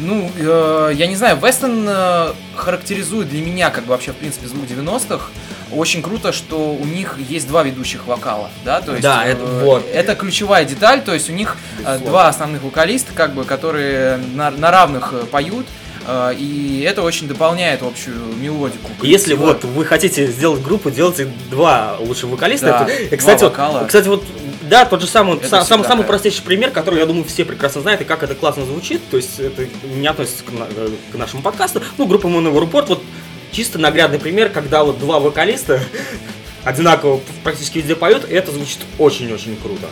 Ну, 0.00 0.32
э, 0.36 0.92
я 0.94 1.06
не 1.06 1.14
знаю, 1.14 1.38
Вестон 1.40 1.86
э, 1.86 2.32
характеризует 2.56 3.28
для 3.28 3.42
меня, 3.42 3.70
как 3.70 3.84
бы 3.84 3.90
вообще, 3.90 4.12
в 4.12 4.16
принципе, 4.16 4.48
звук 4.48 4.64
90-х. 4.64 5.26
Очень 5.70 6.02
круто, 6.02 6.32
что 6.32 6.72
у 6.74 6.84
них 6.84 7.18
есть 7.28 7.46
два 7.46 7.62
ведущих 7.62 8.06
вокала, 8.06 8.50
да, 8.64 8.80
то 8.80 8.92
есть... 8.92 9.02
Да, 9.02 9.24
э, 9.24 9.32
это 9.32 9.44
вот. 9.44 9.86
Это 9.92 10.14
ключевая 10.16 10.64
деталь, 10.64 11.02
то 11.02 11.12
есть 11.14 11.28
у 11.30 11.32
них 11.32 11.56
э, 11.86 11.98
два 11.98 12.28
основных 12.28 12.62
вокалиста, 12.62 13.12
как 13.14 13.34
бы, 13.34 13.44
которые 13.44 14.16
на, 14.16 14.50
на 14.50 14.70
равных 14.70 15.12
э, 15.12 15.24
поют, 15.30 15.66
э, 16.06 16.34
и 16.36 16.84
это 16.88 17.02
очень 17.02 17.28
дополняет 17.28 17.82
общую 17.82 18.16
мелодику. 18.40 18.90
Если 19.02 19.34
вот 19.34 19.62
вы 19.64 19.84
хотите 19.84 20.26
сделать 20.26 20.62
группу, 20.62 20.90
делайте 20.90 21.28
два 21.50 21.96
лучших 22.00 22.30
вокалиста. 22.30 22.66
Да, 22.66 22.86
Это- 22.88 23.08
два 23.08 23.16
кстати, 23.18 23.42
вот, 23.44 23.50
вокала. 23.50 23.84
кстати, 23.84 24.08
вот, 24.08 24.24
да, 24.72 24.86
тот 24.86 25.02
же 25.02 25.06
самый, 25.06 25.36
Это 25.36 25.48
сам- 25.48 25.64
всегда 25.64 25.84
самый, 25.84 26.06
простейший 26.06 26.42
пример, 26.42 26.70
который, 26.70 26.98
я 26.98 27.04
думаю, 27.04 27.24
все 27.24 27.44
прекрасно 27.44 27.82
знают, 27.82 28.00
и 28.00 28.04
как 28.04 28.22
это 28.22 28.34
классно 28.34 28.64
звучит, 28.64 29.02
то 29.10 29.18
есть 29.18 29.38
это 29.38 29.66
не 29.84 30.06
относится 30.06 30.44
к, 30.44 30.48
э, 30.50 30.88
к 31.12 31.14
нашему 31.14 31.42
подкасту. 31.42 31.82
Ну, 31.98 32.06
группа 32.06 32.26
Monover 32.26 32.70
Report, 32.70 32.86
вот 32.86 33.02
чисто 33.50 33.78
наглядный 33.78 34.18
пример, 34.18 34.48
когда 34.48 34.82
вот 34.82 34.98
два 34.98 35.20
вокалиста 35.20 35.78
одинаково 36.64 37.20
практически 37.44 37.78
везде 37.80 37.94
поют, 37.94 38.24
и 38.26 38.32
это 38.32 38.50
звучит 38.50 38.78
очень-очень 38.98 39.58
круто. 39.62 39.88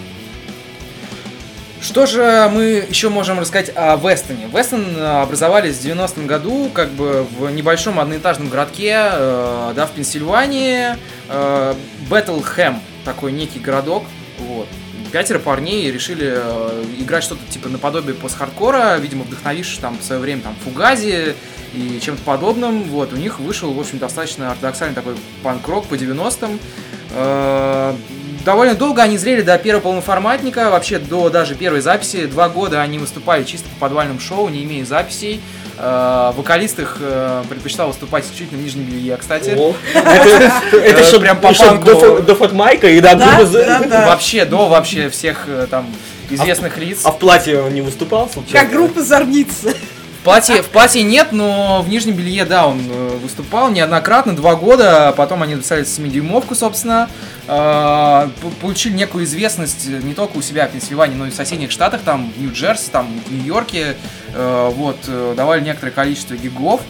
Что 1.83 2.07
же 2.07 2.51
мы 2.51 2.87
еще 2.89 3.11
можем 3.11 3.39
рассказать 3.39 3.71
о 3.75 3.97
Вестоне? 3.97 4.49
Вестон 4.51 4.97
э, 4.97 5.21
образовались 5.21 5.77
в 5.77 5.85
90-м 5.85 6.27
году 6.27 6.71
как 6.73 6.89
бы 6.93 7.27
в 7.39 7.51
небольшом 7.51 8.01
одноэтажном 8.01 8.49
городке, 8.49 8.97
э, 9.13 9.73
да, 9.77 9.85
в 9.85 9.91
Пенсильвании, 9.91 10.97
э, 11.29 11.75
Бэтлхэм, 12.09 12.81
такой 13.05 13.33
некий 13.33 13.59
городок, 13.59 14.05
вот. 14.49 14.69
Пятеро 15.13 15.39
парней 15.39 15.91
решили 15.91 16.33
э, 16.33 16.85
играть 16.99 17.25
что-то 17.25 17.41
типа 17.51 17.69
наподобие 17.69 18.15
пост-хардкора, 18.15 18.97
видимо, 18.99 19.25
вдохновившись 19.25 19.79
там 19.79 19.99
в 19.99 20.03
свое 20.05 20.21
время 20.21 20.43
там 20.43 20.55
Фугази 20.65 21.35
и 21.75 21.99
чем-то 22.01 22.23
подобным. 22.23 22.85
Вот, 22.85 23.13
у 23.13 23.17
них 23.17 23.41
вышел, 23.41 23.73
в 23.73 23.81
общем, 23.81 23.99
достаточно 23.99 24.53
ортодоксальный 24.53 24.95
такой 24.95 25.15
панк-рок 25.43 25.87
по 25.87 25.95
90-м. 25.95 26.59
Э, 27.13 27.95
Довольно 28.45 28.75
долго 28.75 29.03
они 29.03 29.19
зрели 29.19 29.43
до 29.43 29.59
первого 29.59 29.83
полноформатника, 29.83 30.71
вообще 30.71 30.99
до 30.99 31.29
даже 31.29 31.55
первой 31.55 31.83
записи. 31.83 32.25
Два 32.25 32.49
года 32.49 32.81
они 32.81 32.99
выступали 32.99 33.45
чисто 33.45 33.69
по 33.69 33.81
подвальным 33.81 34.19
шоу, 34.19 34.49
не 34.49 34.65
имея 34.65 34.85
записей. 34.87 35.43
Э, 35.83 36.33
Вокалист 36.37 36.79
их 36.79 36.99
э, 37.01 37.43
предпочитал 37.49 37.89
выступать 37.89 38.25
исключительно 38.25 38.61
в 38.61 38.63
нижнем 38.63 38.85
белье, 38.85 39.17
кстати. 39.17 39.49
Это 39.51 40.53
это 40.77 41.17
Э, 41.17 41.21
прям 41.21 41.41
по 41.41 41.55
панку. 41.55 41.85
до 41.85 41.93
фо- 41.93 42.23
до 42.23 42.35
фотмайка 42.35 42.89
и 42.89 43.01
до. 43.01 43.17
Вообще, 44.07 44.45
до 44.45 44.69
вообще 44.69 45.09
всех 45.09 45.47
там 45.71 45.87
известных 46.29 46.77
лиц. 46.77 47.01
А 47.05 47.13
в 47.13 47.19
платье 47.19 47.63
он 47.63 47.73
не 47.73 47.81
выступал, 47.81 48.29
случайно? 48.29 48.61
Как 48.69 48.71
группа 48.77 49.03
Зорница. 49.03 49.73
Платье, 50.25 50.63
в 50.63 50.69
платье 50.69 51.03
нет, 51.03 51.29
но 51.33 51.81
в 51.81 51.89
нижнем 51.89 52.15
белье, 52.15 52.45
да, 52.45 52.67
он 52.67 52.79
э, 52.91 53.19
выступал 53.23 53.71
неоднократно, 53.71 54.37
два 54.37 54.55
года, 54.55 55.09
а 55.09 55.13
потом 55.13 55.43
они 55.43 55.55
записали 55.55 55.85
7-дюймовку, 55.85 56.55
собственно, 56.55 57.09
п- 57.47 58.51
получили 58.61 58.93
некую 58.93 59.25
известность 59.25 59.87
э, 59.89 59.99
не 60.03 60.13
только 60.13 60.37
у 60.37 60.43
себя 60.43 60.69
в 60.69 60.73
Пенсильвании, 60.73 61.15
но 61.15 61.27
и 61.27 61.31
в 61.31 61.35
соседних 61.35 61.71
штатах, 61.71 62.03
там, 62.05 62.31
в 62.37 62.41
Нью-Джерси, 62.41 62.91
там, 62.91 63.09
в 63.27 63.33
Нью-Йорке, 63.33 63.97
Э, 64.33 64.71
вот, 64.73 64.97
давали 65.35 65.61
некоторое 65.65 65.91
количество 65.91 66.35
гигов. 66.37 66.83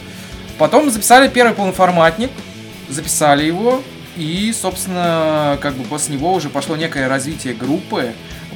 Потом 0.59 0.91
записали 0.91 1.27
первый 1.27 1.55
полноформатник, 1.55 2.29
записали 2.87 3.45
его, 3.45 3.81
и, 4.15 4.53
собственно, 4.53 5.57
как 5.59 5.73
бы 5.73 5.83
после 5.85 6.15
него 6.17 6.31
уже 6.33 6.49
пошло 6.49 6.75
некое 6.75 7.07
развитие 7.07 7.55
группы, 7.55 8.11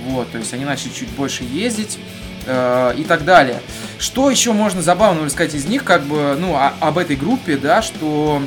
вот, 0.05 0.29
то 0.31 0.37
есть 0.37 0.53
они 0.53 0.65
начали 0.65 0.89
чуть 0.91 1.09
больше 1.09 1.43
ездить, 1.45 1.97
и 2.47 3.03
так 3.03 3.25
далее. 3.25 3.59
Что 3.99 4.29
еще 4.29 4.51
можно 4.53 4.81
забавного 4.81 5.25
рассказать 5.25 5.55
из 5.55 5.65
них, 5.65 5.83
как 5.83 6.03
бы, 6.03 6.35
ну, 6.39 6.55
о- 6.55 6.73
об 6.79 6.97
этой 6.97 7.15
группе, 7.15 7.57
да, 7.57 7.81
что, 7.81 8.41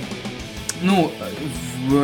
ну, 0.82 1.10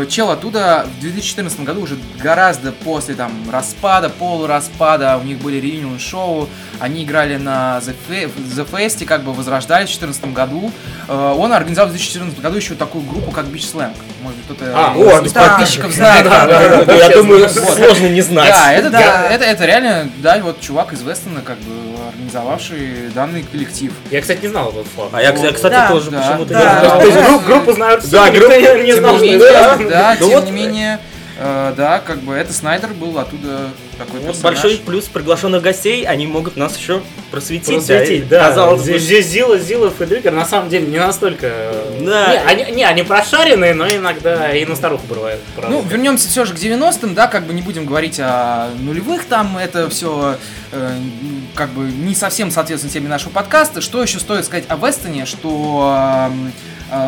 чел 0.08 0.30
оттуда 0.30 0.86
в 0.98 1.00
2014 1.00 1.60
году 1.60 1.82
уже 1.82 1.96
гораздо 2.22 2.72
после 2.72 3.14
там 3.14 3.32
распада, 3.50 4.08
полураспада, 4.08 5.18
у 5.22 5.24
них 5.26 5.38
были 5.38 5.56
реюнион 5.60 5.98
шоу, 5.98 6.48
они 6.80 7.04
играли 7.04 7.36
на 7.36 7.78
The, 7.84 7.94
Fe- 8.08 8.30
The 8.56 8.66
Fest, 8.70 9.04
как 9.04 9.22
бы 9.22 9.32
возрождались 9.32 9.88
в 9.90 9.98
2014 9.98 10.32
году. 10.32 10.70
Э, 11.08 11.34
Он 11.36 11.52
организовал 11.52 11.88
в 11.88 11.92
2014 11.92 12.40
году 12.40 12.56
еще 12.56 12.74
такую 12.74 13.04
группу, 13.04 13.30
как 13.30 13.46
Beach 13.46 13.72
Slang. 13.74 13.94
Может 14.22 14.38
быть, 14.38 14.44
кто-то 14.46 14.64
А, 14.74 14.94
из, 14.96 15.06
о, 15.06 15.24
из 15.26 15.32
да. 15.32 15.48
подписчиков 15.48 15.92
знает. 15.92 16.24
Да, 16.24 16.46
да, 16.46 16.84
да, 16.84 16.94
Я 16.94 17.08
думаю, 17.10 17.42
Вот. 17.48 17.52
сложно 17.52 18.06
не 18.08 18.20
знать. 18.22 18.48
Да, 18.50 18.72
это, 18.72 18.90
Да. 18.90 19.28
это, 19.30 19.44
это 19.44 19.64
реально, 19.66 20.10
да, 20.18 20.38
вот 20.42 20.60
чувак 20.60 20.92
из 20.92 21.02
Вестона, 21.02 21.40
как 21.42 21.58
бы, 21.58 21.72
организовавший 22.08 23.10
данный 23.14 23.42
коллектив. 23.42 23.92
Я, 24.10 24.20
кстати, 24.20 24.40
не 24.42 24.48
знал 24.48 24.70
этот 24.70 24.86
факт. 24.96 25.10
А 25.12 25.20
я, 25.22 25.32
кстати, 25.32 25.60
тоже 25.88 26.10
почему-то 26.10 26.54
не 26.54 27.10
знал. 27.12 27.40
Группу 27.40 27.72
знают 27.72 28.02
все, 28.02 28.10
Да, 28.12 28.28
никто 28.30 28.48
группу- 28.48 28.82
не- 28.82 28.92
знал, 28.92 29.16
что 29.18 29.26
да, 29.88 30.16
Ну 30.20 30.28
тем 30.28 30.40
вот- 30.40 30.44
не 30.46 30.52
менее, 30.52 31.00
э, 31.38 31.74
да, 31.76 32.00
как 32.00 32.18
бы 32.20 32.34
это 32.34 32.52
Снайдер 32.52 32.90
был 32.94 33.18
оттуда 33.18 33.70
такой 33.98 34.20
Вот 34.20 34.28
персонаж. 34.34 34.42
большой 34.62 34.78
плюс 34.78 35.04
приглашенных 35.06 35.62
гостей, 35.62 36.04
они 36.04 36.26
могут 36.26 36.56
нас 36.56 36.76
еще 36.76 37.02
просветить. 37.30 37.74
Просветить, 37.86 38.28
да. 38.28 38.40
да. 38.40 38.48
Казалось 38.48 38.82
бы, 38.88 38.98
здесь, 38.98 39.26
Зила, 39.26 39.58
Зилов 39.58 40.00
и 40.00 40.06
Дрюгер 40.06 40.32
на 40.32 40.44
самом 40.44 40.68
деле 40.68 40.86
не 40.86 40.98
настолько... 40.98 41.72
Да. 42.00 42.32
Не, 42.32 42.38
они, 42.38 42.72
не, 42.72 42.84
они 42.84 43.02
прошаренные, 43.02 43.74
но 43.74 43.88
иногда 43.88 44.52
и 44.52 44.64
на 44.64 44.74
старуху 44.76 45.04
бывает. 45.08 45.40
правда. 45.56 45.76
Ну, 45.76 45.82
вернемся 45.82 46.28
все 46.28 46.44
же 46.44 46.54
к 46.54 46.56
90-м, 46.56 47.14
да, 47.14 47.26
как 47.28 47.46
бы 47.46 47.54
не 47.54 47.62
будем 47.62 47.86
говорить 47.86 48.18
о 48.20 48.68
нулевых, 48.80 49.24
там 49.26 49.56
это 49.58 49.88
все 49.90 50.36
как 51.54 51.70
бы 51.70 51.84
не 51.84 52.14
совсем 52.16 52.50
соответствует 52.50 52.92
теме 52.92 53.08
нашего 53.08 53.30
подкаста. 53.30 53.80
Что 53.80 54.02
еще 54.02 54.18
стоит 54.18 54.44
сказать 54.44 54.64
о 54.68 54.76
Вестоне, 54.76 55.24
что 55.24 56.28
э, 56.28 56.50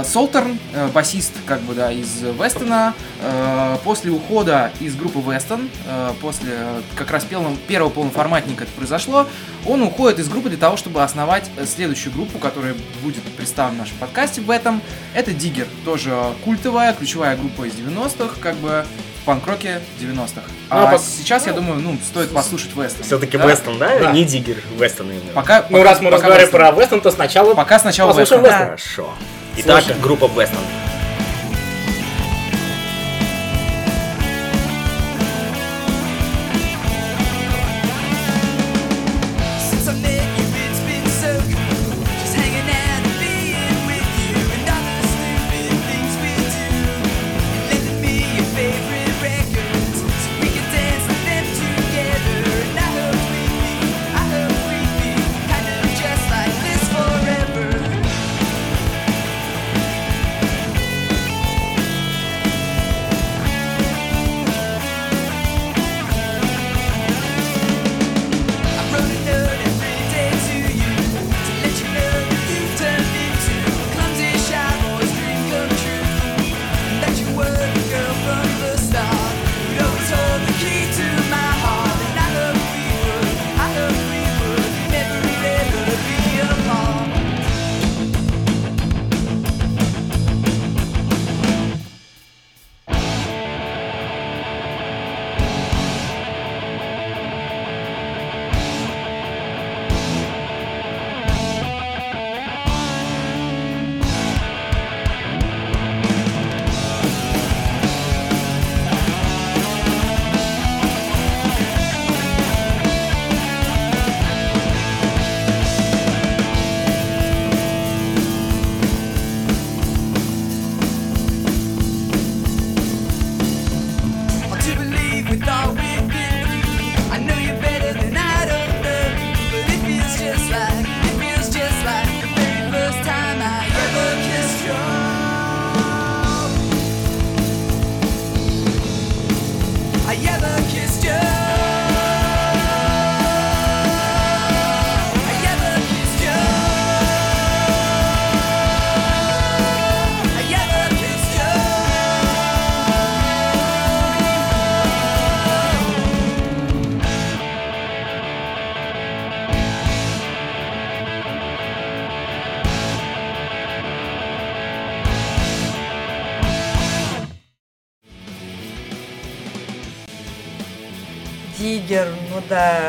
Солтерн, 0.05 0.59
э, 0.75 0.89
басист, 0.89 1.33
как 1.47 1.61
бы, 1.61 1.75
да, 1.75 1.93
из 1.93 2.23
Вестона, 2.23 2.95
э, 3.21 3.77
после 3.85 4.11
ухода 4.11 4.71
из 4.81 4.95
группы 4.97 5.21
Вестон, 5.21 5.69
э, 5.87 6.13
после 6.21 6.53
э, 6.53 6.81
как 6.97 7.11
раз 7.11 7.25
первого, 7.25 7.55
первого 7.69 7.91
полноформатника 7.91 8.65
это 8.65 8.73
произошло, 8.73 9.27
он 9.67 9.83
уходит 9.83 10.19
из 10.19 10.29
группы 10.29 10.49
для 10.49 10.59
того, 10.59 10.77
чтобы 10.77 11.03
основать 11.03 11.45
э, 11.57 11.67
следующую 11.67 12.13
группу, 12.13 12.39
которая 12.39 12.75
будет 13.03 13.23
представлена 13.37 13.77
в 13.77 13.79
нашем 13.81 13.97
подкасте 13.99 14.41
в 14.41 14.51
этом. 14.51 14.81
Это 15.15 15.33
Диггер, 15.33 15.67
тоже 15.85 16.17
культовая, 16.45 16.93
ключевая 16.95 17.37
группа 17.37 17.65
из 17.65 17.75
90-х, 17.75 18.37
как 18.41 18.57
бы. 18.57 18.85
панк-роке 19.25 19.81
90-х. 20.01 20.43
Ну, 20.47 20.51
а 20.71 20.89
А 20.91 20.95
пок- 20.95 21.01
сейчас, 21.19 21.47
я 21.47 21.53
думаю, 21.53 21.81
ну, 21.81 21.99
стоит 22.09 22.31
послушать 22.33 22.71
Вестон. 22.77 23.03
Все-таки 23.05 23.37
Да. 23.37 23.47
Вестон, 23.47 23.77
да? 23.79 23.99
Да. 23.99 24.13
Не 24.13 24.25
Диггер, 24.25 24.59
Вестон 24.79 25.11
именно. 25.11 25.33
Пока, 25.35 25.67
Ну, 25.69 25.79
пока- 25.79 25.91
раз 25.91 26.01
мы 26.01 26.11
разговариваем 26.11 26.51
про 26.53 26.71
Вестон, 26.71 27.01
то 27.01 27.11
сначала... 27.11 27.55
Пока 27.55 27.79
сначала 27.81 28.11
Послушаем 28.13 28.43
Вестон. 28.45 28.59
Вестон. 28.61 28.67
Хорошо. 28.77 29.15
Итак, 29.59 29.83
Слушаем. 29.85 30.03
группа 30.03 30.27
Вестон. 30.27 30.61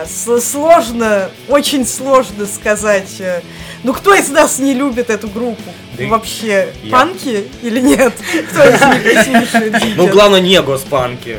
Сложно, 0.07 1.29
очень 1.47 1.85
сложно 1.85 2.45
сказать. 2.45 3.15
э, 3.19 3.41
Ну 3.83 3.93
кто 3.93 4.13
из 4.15 4.29
нас 4.29 4.59
не 4.59 4.73
любит 4.73 5.09
эту 5.09 5.27
группу? 5.27 5.61
Да 5.97 6.05
Вообще, 6.07 6.69
я. 6.83 6.91
панки 6.91 7.47
или 7.61 7.79
нет? 7.79 8.13
Кто 8.51 8.63
из 8.63 9.27
них 9.27 9.49
слушает 9.49 9.83
Ну, 9.95 10.07
главное, 10.07 10.39
не 10.41 10.61
госпанки. 10.61 11.37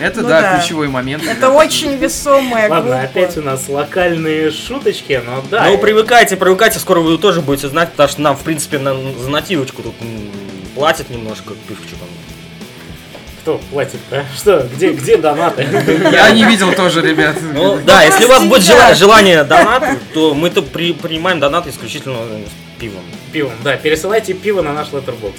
Это, 0.00 0.20
Ну 0.22 0.28
да, 0.28 0.58
ключевой 0.58 0.88
момент. 0.88 1.24
Это 1.26 1.50
очень 1.50 1.96
весомая 1.96 2.68
Ладно, 2.68 2.90
группа. 2.90 3.04
опять 3.04 3.36
у 3.36 3.42
нас 3.42 3.68
локальные 3.68 4.50
шуточки, 4.50 5.20
но 5.24 5.42
да. 5.50 5.66
Ну, 5.68 5.78
привыкайте, 5.78 6.36
привыкайте, 6.36 6.78
скоро 6.78 7.00
вы 7.00 7.16
тоже 7.18 7.40
будете 7.40 7.68
знать, 7.68 7.90
потому 7.92 8.08
что 8.08 8.20
нам, 8.20 8.36
в 8.36 8.40
принципе, 8.42 8.78
за 8.78 9.30
нативочку 9.30 9.82
тут 9.82 9.94
платят 10.74 11.10
немножко, 11.10 11.54
пивчиком. 11.68 12.08
Кто 13.42 13.58
платит, 13.70 13.98
да? 14.10 14.24
Что, 14.36 14.68
где, 14.72 14.92
где 14.92 15.16
донаты? 15.16 15.62
Я 16.12 16.30
не 16.30 16.44
видел 16.44 16.72
тоже, 16.74 17.02
ребят. 17.02 17.36
Ну, 17.40 17.78
да, 17.84 18.02
если 18.04 18.24
у 18.24 18.28
вас 18.28 18.44
будет 18.44 18.62
желание 18.96 19.42
донат, 19.42 19.84
то 20.14 20.32
мы-то 20.34 20.62
при- 20.62 20.92
принимаем 20.92 21.40
донаты 21.40 21.70
исключительно 21.70 22.18
с 22.18 22.80
пивом. 22.80 23.02
Пивом, 23.32 23.52
да, 23.64 23.76
пересылайте 23.76 24.34
пиво 24.34 24.62
на 24.62 24.72
наш 24.72 24.88
letterbox. 24.88 25.34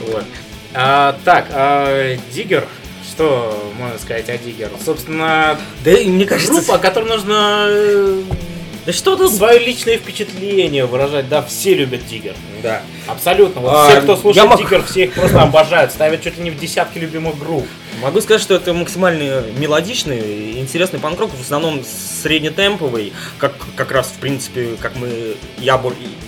Вот. 0.00 0.24
А, 0.72 1.16
так, 1.24 1.46
а, 1.50 2.16
Диггер, 2.32 2.66
что 3.06 3.72
можно 3.78 3.98
сказать 3.98 4.28
о 4.30 4.38
Диггер? 4.38 4.70
Собственно, 4.84 5.58
Да, 5.84 5.90
мне 5.90 6.24
кажется... 6.24 6.52
группа, 6.52 6.76
о 6.76 6.78
которой 6.78 7.08
нужно 7.08 7.66
э, 7.68 8.22
Да 8.86 8.92
что 8.92 9.16
тут... 9.16 9.32
свое 9.32 9.58
личное 9.58 9.96
впечатление 9.98 10.84
выражать. 10.84 11.28
Да, 11.28 11.42
все 11.42 11.74
любят 11.74 12.06
Диггер. 12.06 12.34
Да. 12.62 12.82
Абсолютно. 13.06 13.60
Вот 13.60 13.72
А, 13.74 13.88
все, 13.90 14.00
кто 14.02 14.12
я 14.12 14.18
слушает 14.18 14.48
мог- 14.48 14.58
Диггер, 14.58 14.82
все 14.84 15.04
их 15.04 15.12
просто 15.14 15.40
обожают, 15.42 15.92
ставят 15.92 16.22
чуть 16.22 16.36
ли 16.36 16.44
не 16.44 16.50
в 16.50 16.58
десятки 16.58 16.98
любимых 16.98 17.38
групп. 17.38 17.66
Могу 18.02 18.20
сказать, 18.20 18.42
что 18.42 18.54
это 18.54 18.74
максимально 18.74 19.42
мелодичный 19.56 20.18
и 20.18 20.58
интересный 20.58 20.98
панк-рок, 20.98 21.30
в 21.30 21.40
основном 21.40 21.82
среднетемповый, 22.22 23.12
как, 23.38 23.54
как 23.76 23.92
раз, 23.92 24.08
в 24.08 24.18
принципе, 24.20 24.76
как 24.80 24.96
мы, 24.96 25.36
я, 25.58 25.80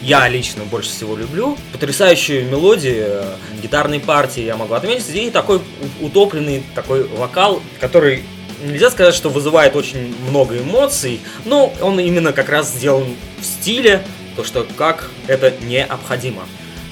я 0.02 0.28
лично 0.28 0.64
больше 0.64 0.90
всего 0.90 1.16
люблю. 1.16 1.58
Потрясающие 1.72 2.42
мелодии, 2.42 2.96
э, 2.98 3.24
гитарные 3.62 4.00
партии 4.00 4.42
я 4.42 4.56
могу 4.56 4.74
отметить, 4.74 5.14
и 5.14 5.30
такой 5.30 5.60
утопленный 6.00 6.62
такой 6.74 7.04
вокал, 7.08 7.60
который 7.80 8.22
нельзя 8.66 8.90
сказать, 8.90 9.14
что 9.14 9.28
вызывает 9.28 9.76
очень 9.76 10.14
много 10.28 10.58
эмоций, 10.58 11.20
но 11.44 11.72
он 11.80 12.00
именно 12.00 12.32
как 12.32 12.48
раз 12.48 12.72
сделан 12.72 13.16
в 13.40 13.44
стиле, 13.44 14.02
то 14.36 14.44
что 14.44 14.66
как 14.76 15.10
это 15.26 15.52
необходимо. 15.62 16.42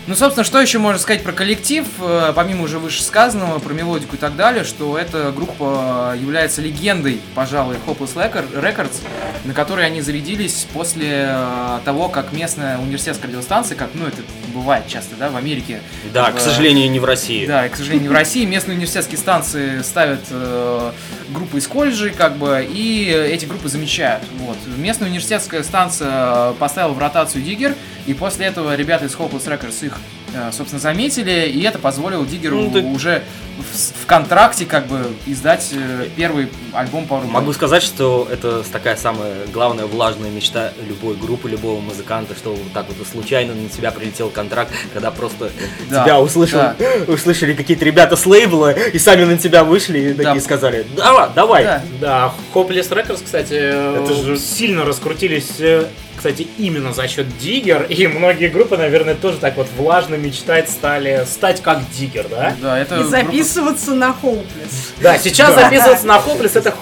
Ну, 0.06 0.14
собственно, 0.14 0.44
что 0.44 0.60
еще 0.60 0.78
можно 0.78 0.98
сказать 0.98 1.22
про 1.22 1.32
коллектив, 1.32 1.86
э, 1.98 2.32
помимо 2.36 2.64
уже 2.64 2.78
вышесказанного, 2.78 3.58
про 3.58 3.72
мелодику 3.72 4.16
и 4.16 4.18
так 4.18 4.36
далее, 4.36 4.62
что 4.62 4.98
эта 4.98 5.32
группа 5.32 6.14
является 6.20 6.60
легендой, 6.60 7.22
пожалуй, 7.34 7.76
Hopeless 7.86 8.14
Record- 8.14 8.52
Records, 8.52 8.96
на 9.44 9.54
которой 9.54 9.86
они 9.86 10.02
зарядились 10.02 10.66
после 10.74 11.28
э, 11.30 11.78
того, 11.86 12.10
как 12.10 12.34
местная 12.34 12.76
университетская 12.76 13.30
радиостанция, 13.30 13.78
как, 13.78 13.90
ну, 13.94 14.06
это 14.06 14.18
бывает 14.52 14.86
часто, 14.88 15.16
да, 15.16 15.30
в 15.30 15.36
Америке. 15.36 15.80
Да, 16.12 16.26
как 16.26 16.32
к 16.32 16.34
бы, 16.36 16.40
сожалению, 16.40 16.90
не 16.90 17.00
в 17.00 17.06
России. 17.06 17.46
Да, 17.46 17.64
и, 17.64 17.70
к 17.70 17.76
сожалению, 17.76 18.10
в 18.10 18.14
России 18.14 18.44
местные 18.44 18.74
университетские 18.74 19.16
станции 19.16 19.80
ставят 19.80 20.20
э, 20.30 20.92
группы 21.30 21.56
из 21.56 21.66
колледжей, 21.66 22.10
как 22.10 22.36
бы, 22.36 22.66
и 22.70 23.06
эти 23.06 23.46
группы 23.46 23.70
замечают. 23.70 24.22
Вот. 24.40 24.58
Местная 24.76 25.08
университетская 25.08 25.62
станция 25.62 26.52
поставила 26.52 26.92
в 26.92 26.98
ротацию 26.98 27.42
Диггер, 27.42 27.74
и 28.06 28.14
после 28.14 28.46
этого 28.46 28.74
ребята 28.76 29.06
из 29.06 29.14
Hopeless 29.14 29.46
Records 29.46 29.84
их, 29.86 29.98
э, 30.34 30.50
собственно, 30.52 30.80
заметили, 30.80 31.48
и 31.48 31.62
это 31.62 31.78
позволило 31.78 32.24
Диггеру 32.26 32.56
Ну, 32.62 32.70
так- 32.70 32.84
уже 32.84 33.22
в, 33.56 34.02
в 34.02 34.06
контракте, 34.06 34.66
как 34.66 34.86
бы, 34.88 35.06
издать 35.26 35.70
э, 35.72 36.08
первый 36.16 36.48
альбом 36.72 37.06
Power 37.08 37.24
Могу 37.26 37.52
сказать, 37.52 37.82
что 37.84 38.28
это 38.30 38.62
такая 38.64 38.96
самая 38.96 39.32
главная 39.52 39.86
влажная 39.86 40.30
мечта 40.30 40.72
любой 40.88 41.14
группы, 41.16 41.48
любого 41.48 41.80
музыканта, 41.80 42.34
что 42.34 42.50
вот 42.50 42.72
так 42.72 42.86
вот 42.88 43.06
случайно 43.06 43.54
на 43.54 43.68
тебя 43.68 43.90
прилетел 43.92 44.28
контракт, 44.28 44.72
когда 44.92 45.10
просто 45.10 45.50
Да, 45.88 46.04
тебя 46.04 46.20
услышал, 46.20 46.58
да. 46.58 46.76
услышали 47.08 47.54
какие-то 47.54 47.84
ребята 47.84 48.16
с 48.16 48.26
лейбла 48.26 48.72
и 48.72 48.98
сами 48.98 49.24
на 49.24 49.38
тебя 49.38 49.62
вышли 49.64 50.10
и 50.10 50.12
Да. 50.14 50.24
такие 50.24 50.40
сказали, 50.42 50.84
давай, 50.96 51.28
давай. 51.34 51.64
Да. 51.64 51.82
Да, 52.00 52.34
Hopeless 52.52 52.90
Records, 52.90 53.22
кстати, 53.24 53.54
Это 53.54 54.12
же 54.14 54.36
сильно 54.36 54.84
раскрутились 54.84 55.52
э, 55.60 55.86
кстати, 56.24 56.48
именно 56.56 56.94
за 56.94 57.06
счет 57.06 57.26
Диггер, 57.36 57.82
и 57.90 58.06
многие 58.06 58.48
группы, 58.48 58.78
наверное, 58.78 59.14
тоже 59.14 59.36
так 59.36 59.58
вот 59.58 59.66
влажно 59.76 60.14
мечтать 60.14 60.70
стали 60.70 61.26
стать 61.26 61.60
как 61.60 61.80
Диггер, 61.90 62.28
да? 62.30 62.54
Да, 62.62 62.78
это 62.78 62.94
И 62.94 62.98
группа- 63.00 63.10
записываться 63.10 63.90
на 63.94 64.14
Хоуплес. 64.14 64.92
Да, 65.02 65.18
сейчас 65.18 65.54
Да. 65.54 65.64
записываться 65.64 66.06
на 66.06 66.18
Хоплес, 66.18 66.56
это, 66.56 66.70
х- 66.70 66.76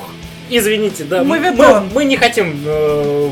извините, 0.48 1.02
да, 1.02 1.24
мы, 1.24 1.40
Моветон. 1.40 1.90
мы 1.92 2.04
не 2.04 2.16
хотим 2.16 2.62
э, 2.64 3.30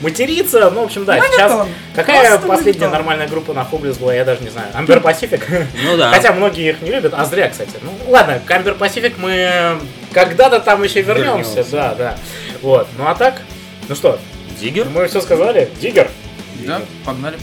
материться, 0.00 0.70
ну, 0.70 0.80
в 0.80 0.84
общем, 0.84 1.04
да, 1.04 1.18
Моветон. 1.18 1.36
сейчас... 1.36 1.68
Какая 1.94 2.28
Просто 2.30 2.48
последняя 2.48 2.72
моветон. 2.86 2.90
нормальная 2.92 3.28
группа 3.28 3.52
на 3.52 3.64
Хоплес 3.66 3.98
была, 3.98 4.14
я 4.14 4.24
даже 4.24 4.40
не 4.42 4.48
знаю. 4.48 4.68
Амбер 4.72 5.00
Пасифик? 5.00 5.46
Ну 5.84 5.98
да. 5.98 6.10
Хотя 6.14 6.32
многие 6.32 6.70
их 6.70 6.80
не 6.80 6.90
любят, 6.90 7.12
а 7.14 7.26
зря, 7.26 7.50
кстати. 7.50 7.72
Ну, 7.82 7.90
ладно, 8.10 8.40
к 8.46 8.50
Амбер 8.50 8.72
Пасифик 8.74 9.18
мы 9.18 9.76
когда-то 10.14 10.60
там 10.60 10.82
еще 10.82 11.02
вернемся, 11.02 11.50
Вернемся. 11.56 11.70
да, 11.72 11.94
да. 11.94 12.18
Вот, 12.62 12.88
ну 12.96 13.06
а 13.06 13.14
так, 13.14 13.42
ну 13.88 13.94
что, 13.94 14.18
Диггер? 14.60 14.88
мы 14.90 15.06
все 15.08 15.20
сказали? 15.20 15.70
Диггер? 15.80 16.10
Да, 16.66 16.82
погнали. 17.04 17.38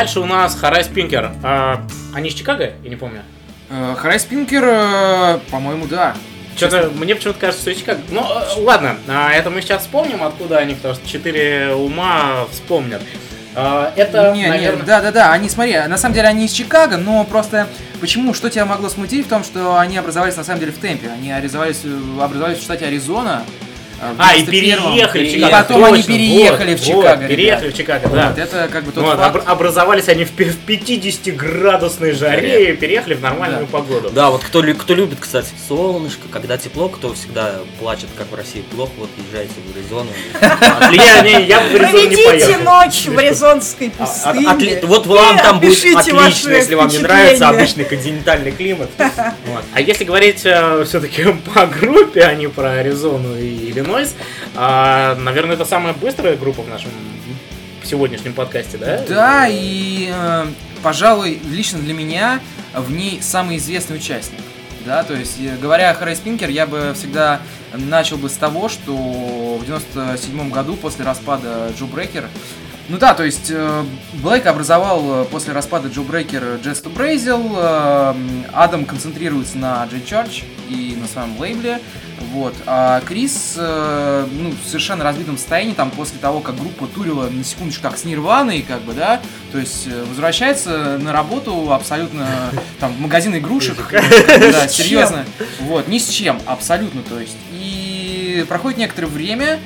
Дальше 0.00 0.20
у 0.20 0.24
нас 0.24 0.58
Харай 0.58 0.82
Спинкер. 0.82 1.30
А, 1.42 1.82
они 2.14 2.30
из 2.30 2.34
Чикаго? 2.34 2.72
Я 2.82 2.88
не 2.88 2.96
помню. 2.96 3.20
Э, 3.68 3.94
Харай 3.98 4.18
Спинкер, 4.18 4.64
э, 4.64 5.38
по-моему, 5.50 5.84
да. 5.84 6.14
Что-то 6.56 6.90
мне 6.94 7.14
почему-то 7.14 7.38
кажется, 7.38 7.60
что 7.60 7.70
из 7.70 7.80
Чикаго. 7.80 8.00
Ну, 8.08 8.22
э, 8.22 8.62
ладно, 8.62 8.96
а, 9.08 9.30
это 9.30 9.50
мы 9.50 9.60
сейчас 9.60 9.82
вспомним, 9.82 10.22
откуда 10.22 10.56
они, 10.56 10.74
потому 10.74 10.94
что 10.94 11.06
четыре 11.06 11.74
ума 11.74 12.46
вспомнят. 12.50 13.02
А, 13.54 13.92
это, 13.94 14.32
не, 14.32 14.48
наверное... 14.48 14.80
не, 14.80 14.86
да, 14.86 15.02
да, 15.02 15.12
да, 15.12 15.32
они, 15.34 15.50
смотри, 15.50 15.78
на 15.78 15.98
самом 15.98 16.14
деле 16.14 16.28
они 16.28 16.46
из 16.46 16.52
Чикаго, 16.52 16.96
но 16.96 17.22
просто 17.24 17.66
почему, 18.00 18.32
что 18.32 18.48
тебя 18.48 18.64
могло 18.64 18.88
смутить 18.88 19.26
в 19.26 19.28
том, 19.28 19.44
что 19.44 19.78
они 19.78 19.98
образовались 19.98 20.36
на 20.36 20.44
самом 20.44 20.60
деле 20.60 20.72
в 20.72 20.78
темпе, 20.78 21.10
они 21.10 21.30
образовались, 21.30 21.82
образовались 22.18 22.56
в 22.56 22.62
штате 22.62 22.86
Аризона. 22.86 23.42
Э, 24.00 24.12
в 24.12 24.16
А, 24.18 24.34
и 24.34 24.42
91-м. 24.42 24.46
переехали 24.50 25.24
в 25.24 25.26
И 25.28 25.32
Чикаго. 25.34 25.50
потом 25.56 25.84
они 25.84 25.96
точно, 25.98 26.12
переехали 26.14 26.70
вот, 26.72 26.80
в 26.80 26.86
Чикаго, 26.86 27.20
вот, 27.20 27.28
переехали 27.28 27.62
ребят. 27.64 27.74
в 27.74 27.76
Чикаго, 27.76 28.08
да. 28.08 28.28
Вот, 28.30 28.38
это 28.38 28.68
как 28.72 28.84
бы 28.84 28.92
тот 28.92 29.04
Вот, 29.04 29.16
факт. 29.18 29.36
обр- 29.36 29.44
образовались 29.46 30.08
они 30.08 30.24
в, 30.24 30.30
пи- 30.30 30.44
в 30.50 30.56
50-градусной 30.66 32.12
жаре 32.12 32.72
и 32.72 32.76
переехали 32.76 33.14
в 33.14 33.20
нормальную 33.20 33.66
Да. 33.66 33.78
погоду. 33.78 34.10
Да, 34.10 34.30
вот 34.30 34.42
кто, 34.42 34.62
кто 34.62 34.94
любит, 34.94 35.18
кстати, 35.20 35.48
солнышко, 35.68 36.28
когда 36.30 36.56
тепло, 36.58 36.88
кто 36.88 37.12
всегда 37.14 37.56
плачет, 37.78 38.08
как 38.16 38.30
в 38.30 38.34
России 38.34 38.62
плохо, 38.74 38.92
вот 38.98 39.10
езжайте 39.26 39.52
в 39.66 39.76
Аризону. 39.76 40.10
Не, 40.90 41.46
я 41.46 41.60
в 41.60 41.74
Аризону 41.74 42.08
не 42.08 42.16
Проведите 42.16 42.58
ночь 42.58 43.06
в 43.06 43.18
Аризонской 43.18 43.92
А- 43.98 44.04
пустыне. 44.06 44.48
от- 44.48 44.58
отли- 44.60 44.86
Вот 44.86 45.06
вам 45.06 45.36
и 45.36 45.42
там 45.42 45.60
будет 45.60 45.96
отлично, 45.96 46.50
если 46.50 46.74
вам 46.74 46.88
не 46.88 46.98
нравится 46.98 47.48
обычный 47.48 47.84
континентальный 47.84 48.52
климат. 48.52 48.90
А 49.74 49.80
если 49.80 50.04
говорить 50.04 50.38
все-таки 50.40 51.24
по 51.54 51.66
группе, 51.66 52.22
а 52.22 52.34
не 52.34 52.48
про 52.48 52.72
Аризону 52.72 53.36
и 53.36 53.70
Иллинойс, 53.70 53.89
а, 54.54 55.14
наверное, 55.16 55.54
это 55.54 55.64
самая 55.64 55.92
быстрая 55.92 56.36
группа 56.36 56.62
в 56.62 56.68
нашем 56.68 56.90
сегодняшнем 57.84 58.32
подкасте, 58.32 58.78
да? 58.78 59.02
Да, 59.08 59.46
и, 59.48 60.10
э, 60.12 60.46
пожалуй, 60.82 61.40
лично 61.50 61.78
для 61.78 61.94
меня 61.94 62.40
в 62.74 62.90
ней 62.90 63.20
самый 63.22 63.56
известный 63.56 63.96
участник. 63.96 64.40
Да, 64.84 65.02
то 65.02 65.14
есть, 65.14 65.38
э, 65.40 65.56
говоря 65.60 65.90
о 65.90 65.94
Харри 65.94 66.14
Спинкер, 66.14 66.48
я 66.48 66.66
бы 66.66 66.92
всегда 66.94 67.40
начал 67.74 68.16
бы 68.16 68.28
с 68.28 68.34
того, 68.34 68.68
что 68.68 68.94
в 68.94 69.64
97 69.66 70.50
году, 70.50 70.76
после 70.76 71.04
распада 71.04 71.72
Джо 71.78 71.86
Брекер, 71.86 72.28
ну 72.90 72.98
да, 72.98 73.14
то 73.14 73.22
есть 73.24 73.52
э, 73.52 73.84
Блейк 74.14 74.46
образовал 74.46 75.22
э, 75.22 75.24
после 75.26 75.52
распада 75.52 75.86
Джо 75.86 76.02
to 76.02 76.92
Brazil, 76.92 77.54
э, 77.56 78.14
Адам 78.52 78.84
концентрируется 78.84 79.58
на 79.58 79.86
Джей 79.86 80.04
Чарч 80.04 80.42
и 80.68 80.98
на 81.00 81.06
своем 81.06 81.38
лейбле, 81.38 81.80
Вот. 82.32 82.54
А 82.66 83.00
Крис, 83.00 83.54
э, 83.56 84.26
ну, 84.30 84.50
в 84.50 84.66
совершенно 84.66 85.02
разбитом 85.02 85.36
состоянии, 85.36 85.72
там, 85.72 85.90
после 85.90 86.18
того, 86.18 86.40
как 86.40 86.56
группа 86.56 86.86
турила, 86.86 87.28
на 87.28 87.42
секундочку, 87.42 87.82
как 87.82 87.98
с 87.98 88.04
Нирваной, 88.04 88.62
как 88.62 88.82
бы, 88.82 88.92
да, 88.92 89.20
то 89.52 89.58
есть 89.58 89.86
э, 89.86 90.04
возвращается 90.04 90.98
на 90.98 91.12
работу 91.12 91.72
абсолютно, 91.72 92.28
там, 92.78 92.92
в 92.92 93.00
магазин 93.00 93.36
игрушек, 93.36 93.78
да, 93.92 94.68
серьезно, 94.68 95.24
вот, 95.60 95.88
ни 95.88 95.98
с 95.98 96.08
чем, 96.08 96.38
абсолютно, 96.46 97.02
то 97.02 97.18
есть. 97.18 97.36
И 97.52 98.44
проходит 98.48 98.78
некоторое 98.78 99.08
время, 99.08 99.58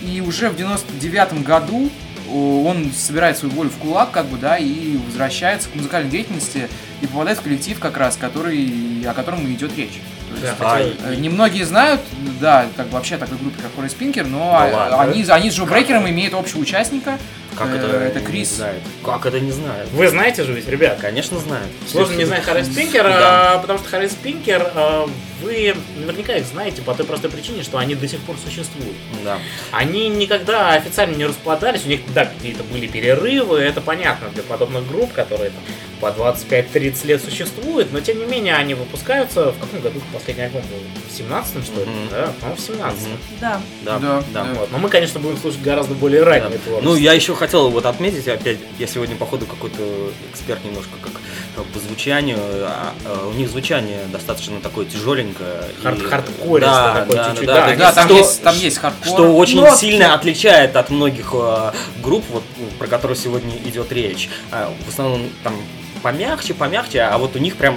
и 0.00 0.20
уже 0.20 0.48
в 0.48 0.56
99 0.56 1.42
году 1.42 1.90
он 2.30 2.90
собирает 2.92 3.36
свою 3.38 3.54
волю 3.54 3.70
в 3.70 3.76
кулак, 3.78 4.10
как 4.10 4.26
бы, 4.26 4.36
да, 4.38 4.56
и 4.58 4.96
возвращается 4.96 5.68
к 5.68 5.74
музыкальной 5.74 6.10
деятельности 6.10 6.68
и 7.00 7.06
попадает 7.06 7.38
в 7.38 7.42
коллектив 7.42 7.78
как 7.78 7.96
раз, 7.96 8.16
который, 8.16 9.04
о 9.06 9.12
котором 9.14 9.46
и 9.46 9.52
идет 9.52 9.76
речь. 9.76 10.00
То 10.28 10.46
есть, 10.46 10.58
Да, 10.58 10.68
хотел- 10.74 10.92
Э, 11.04 11.14
Немногие 11.14 11.64
знают, 11.64 12.00
да, 12.40 12.66
как 12.76 12.86
бы 12.86 12.92
вообще 12.94 13.14
о 13.14 13.18
такой 13.18 13.38
группе, 13.38 13.56
как 13.62 13.70
Horace 13.84 13.96
Pinker, 13.98 14.26
но 14.26 14.38
Ну 14.38 14.44
а- 14.50 14.88
ладно. 14.90 15.00
они, 15.12 15.24
они 15.24 15.50
с 15.50 15.54
Джо 15.54 15.64
Брейкером 15.66 16.08
имеют 16.08 16.34
общего 16.34 16.60
участника. 16.60 17.18
Как 17.56 17.68
Э, 17.68 17.76
это? 17.76 17.86
Это 17.86 18.20
не 18.20 18.26
Крис. 18.26 18.48
знает? 18.56 18.82
Как 19.04 19.24
это 19.26 19.40
не 19.40 19.50
знает? 19.50 19.88
Вы 19.92 20.08
знаете 20.08 20.44
же 20.44 20.52
ведь, 20.52 20.68
ребят? 20.68 20.98
Конечно, 21.00 21.38
знает. 21.38 21.66
Сложно 21.90 22.14
не 22.16 22.24
знать 22.24 22.44
Харрис 22.44 22.68
Пинкер, 22.68 23.04
Да. 23.04 23.54
а, 23.54 23.58
потому 23.58 23.78
что 23.78 23.88
Харрис 23.88 24.12
Пинкер, 24.14 24.70
а, 24.74 25.08
вы 25.42 25.74
наверняка 25.96 26.36
их 26.36 26.44
знаете 26.46 26.82
по 26.82 26.94
той 26.94 27.06
простой 27.06 27.30
причине, 27.30 27.62
что 27.62 27.78
они 27.78 27.94
до 27.94 28.06
сих 28.08 28.20
пор 28.20 28.36
существуют. 28.44 28.96
Да. 29.24 29.38
Они 29.72 30.08
никогда 30.08 30.74
официально 30.74 31.14
не 31.16 31.24
распадались, 31.26 31.84
у 31.84 31.88
них, 31.88 32.00
да, 32.14 32.26
какие-то 32.26 32.62
были 32.64 32.86
перерывы, 32.86 33.58
это 33.58 33.80
понятно 33.80 34.28
для 34.30 34.42
подобных 34.42 34.86
групп, 34.88 35.12
которые 35.12 35.50
там 35.50 35.62
по 36.00 36.06
25-30 36.06 37.06
лет 37.06 37.22
существуют, 37.24 37.92
но 37.92 38.00
тем 38.00 38.18
не 38.18 38.26
менее 38.26 38.54
они 38.54 38.74
выпускаются, 38.74 39.52
в 39.52 39.58
каком 39.58 39.80
году 39.80 40.00
последний 40.12 40.44
альбом 40.44 40.62
был? 40.62 40.78
В 41.08 41.16
17 41.16 41.64
что 41.64 41.80
ли? 41.80 41.86
Мгм. 41.86 42.08
Да, 42.10 42.32
по-моему, 42.40 42.56
в 42.56 42.60
17 42.60 43.02
Мгм. 43.08 43.18
Да. 43.40 43.60
Да, 43.82 43.98
Да, 43.98 44.22
да. 44.32 44.44
да. 44.44 44.54
Вот. 44.54 44.72
Но 44.72 44.78
мы, 44.78 44.88
конечно, 44.88 45.20
будем 45.20 45.38
слушать 45.38 45.62
гораздо 45.62 45.94
более 45.94 46.22
раннее 46.22 46.50
Да. 46.50 46.58
творчество. 46.58 46.80
Ну, 46.90 46.96
я 46.96 47.12
еще 47.14 47.34
хотел 47.34 47.70
вот 47.70 47.86
отметить, 47.86 48.28
опять, 48.28 48.58
я 48.78 48.86
сегодня, 48.86 49.16
походу, 49.16 49.46
какой-то 49.46 50.10
эксперт 50.32 50.64
немножко 50.64 50.90
как 51.02 51.12
э, 51.56 51.62
по 51.72 51.78
звучанию. 51.78 52.38
а, 52.38 52.92
а, 53.06 53.28
У 53.28 53.32
них 53.32 53.48
звучание 53.48 54.00
достаточно 54.12 54.60
такое 54.60 54.84
тяжеленькое. 54.86 55.62
и- 55.80 55.84
Хард- 55.86 56.06
хардкористое 56.08 56.60
да, 56.60 56.94
такое 57.00 57.16
да, 57.16 57.30
чуть-чуть, 57.30 57.46
да, 57.46 57.54
да. 57.54 57.66
есть 57.68 57.78
Да, 57.78 57.92
там 57.92 58.04
что- 58.08 58.16
есть, 58.18 58.42
там 58.42 58.58
есть 58.58 58.78
хардкор. 58.78 59.06
Что 59.08 59.36
очень 59.36 59.60
Нотки. 59.60 59.80
сильно 59.80 60.14
отличает 60.14 60.76
от 60.76 60.90
многих 60.90 61.30
э, 61.32 61.72
групп, 62.02 62.24
вот, 62.30 62.42
ну, 62.58 62.66
про 62.78 62.86
которые 62.86 63.16
сегодня 63.16 63.56
идет 63.64 63.90
речь. 63.92 64.28
А, 64.52 64.72
в 64.84 64.88
основном 64.88 65.22
там 65.42 65.56
помягче, 66.02 66.54
помягче, 66.54 67.02
а 67.02 67.18
вот 67.18 67.36
у 67.36 67.38
них 67.38 67.56
прям 67.56 67.76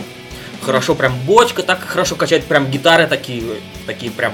хорошо, 0.62 0.95
прям 0.95 1.17
бочка 1.25 1.63
так 1.63 1.82
хорошо 1.82 2.15
качает, 2.15 2.45
прям 2.45 2.69
гитары 2.69 3.08
такие, 3.08 3.43
такие 3.86 4.12
прям 4.12 4.34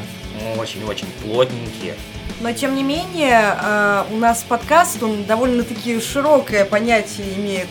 очень-очень 0.58 1.08
плотненькие. 1.24 1.96
Но 2.42 2.52
тем 2.52 2.76
не 2.76 2.84
менее, 2.84 3.56
э, 3.58 4.04
у 4.12 4.18
нас 4.18 4.44
подкаст, 4.48 5.02
он 5.02 5.24
довольно-таки 5.24 6.02
широкое 6.02 6.66
понятие 6.66 7.34
имеет 7.38 7.70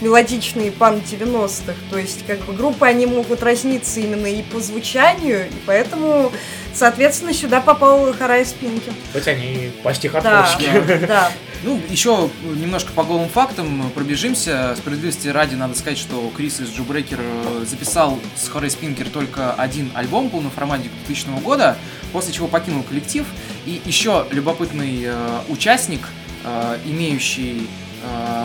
мелодичный 0.00 0.70
пан 0.70 0.98
90-х. 0.98 1.74
То 1.90 1.98
есть, 1.98 2.24
как 2.24 2.38
бы 2.40 2.52
группы, 2.52 2.86
они 2.86 3.06
могут 3.06 3.42
разниться 3.42 3.98
именно 3.98 4.26
и 4.26 4.42
по 4.42 4.60
звучанию, 4.60 5.48
и 5.48 5.54
поэтому, 5.66 6.30
соответственно, 6.76 7.32
сюда 7.32 7.60
попал 7.60 8.12
Харай 8.12 8.44
Спинки. 8.44 8.92
Хоть 9.12 9.26
они 9.28 9.72
почти 9.82 10.08
хардкорщики. 10.08 11.06
да. 11.06 11.30
Ну, 11.62 11.80
еще 11.88 12.30
немножко 12.44 12.92
по 12.92 13.02
голым 13.02 13.28
фактам 13.28 13.90
пробежимся. 13.94 14.74
Справедливости 14.76 15.28
ради 15.28 15.54
надо 15.54 15.74
сказать, 15.74 15.98
что 15.98 16.30
Крис 16.36 16.60
из 16.60 16.68
Джо 16.68 16.82
Брейкер 16.82 17.18
э, 17.20 17.64
записал 17.68 18.20
с 18.36 18.46
Хорей 18.48 18.70
Спинкер 18.70 19.08
только 19.08 19.52
один 19.54 19.90
альбом 19.94 20.28
полноформатник 20.28 20.92
2000 21.06 21.40
года, 21.42 21.76
после 22.12 22.32
чего 22.34 22.46
покинул 22.46 22.82
коллектив. 22.82 23.26
И 23.64 23.80
еще 23.84 24.26
любопытный 24.30 25.04
э, 25.06 25.38
участник, 25.48 26.02
э, 26.44 26.78
имеющий 26.84 27.66
э, 28.04 28.44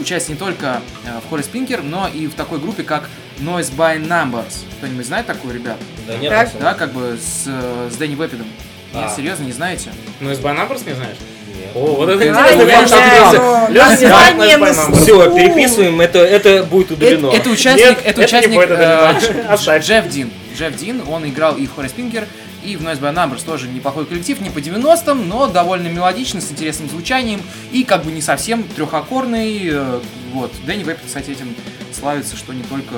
участие 0.00 0.34
не 0.34 0.38
только 0.38 0.80
э, 1.04 1.20
в 1.26 1.28
Хорей 1.28 1.42
Спинкер, 1.44 1.82
но 1.82 2.08
и 2.08 2.26
в 2.28 2.34
такой 2.34 2.58
группе, 2.58 2.84
как 2.84 3.10
Noise 3.40 3.74
by 3.76 4.00
Numbers. 4.06 4.64
Кто-нибудь 4.78 5.06
знает 5.06 5.26
такую, 5.26 5.54
ребят? 5.54 5.76
Да 6.06 6.16
нет, 6.16 6.30
Так. 6.30 6.50
Да, 6.60 6.74
как 6.74 6.92
бы 6.92 7.18
с, 7.20 7.44
э, 7.46 7.88
с 7.92 7.96
Дэнни 7.96 8.14
Вепидом. 8.14 8.46
Нет, 8.94 9.04
А. 9.10 9.14
серьезно, 9.16 9.44
не 9.44 9.52
знаете? 9.52 9.90
Ну, 10.20 10.30
из 10.30 10.38
Numbers 10.38 10.86
не 10.86 10.94
знаешь? 10.94 11.16
Нет. 11.56 11.70
О, 11.74 11.94
вот 11.96 12.08
это 12.08 12.32
Да, 12.32 12.52
интересно. 12.52 13.68
Лёша 13.70 14.04
by. 14.04 15.02
Все, 15.02 15.34
переписываем, 15.34 16.00
это, 16.00 16.18
это 16.18 16.62
будет 16.64 16.90
удалено. 16.90 17.28
Это, 17.28 17.36
это 17.36 17.50
участник, 17.50 17.84
Нет, 17.86 17.98
это 18.04 18.08
это 18.10 18.20
участник 18.22 18.58
удалено. 18.58 19.18
э. 19.58 19.78
Джефф 19.78 20.08
Дин. 20.08 20.30
Джефф 20.56 20.76
Дин, 20.76 21.02
он 21.08 21.26
играл 21.28 21.56
и 21.56 21.66
в 21.66 21.74
Хоррис 21.74 21.92
Пинкер, 21.92 22.26
и 22.62 22.76
в 22.76 22.82
Noise 22.82 23.00
by 23.00 23.14
Numbers 23.14 23.44
тоже 23.44 23.68
неплохой 23.68 24.04
коллектив, 24.06 24.40
не 24.40 24.50
по 24.50 24.58
90-м, 24.58 25.28
но 25.28 25.46
довольно 25.46 25.88
мелодичный, 25.88 26.40
с 26.42 26.50
интересным 26.50 26.88
звучанием 26.90 27.40
и 27.72 27.82
как 27.84 28.04
бы 28.04 28.12
не 28.12 28.20
совсем 28.22 28.62
трехаккорный. 28.64 29.60
э, 29.72 30.00
Вот. 30.32 30.52
Дэнни 30.66 30.84
Веб, 30.84 30.98
кстати, 31.04 31.30
этим 31.30 31.54
славится, 32.02 32.36
что 32.36 32.52
не 32.52 32.64
только 32.64 32.94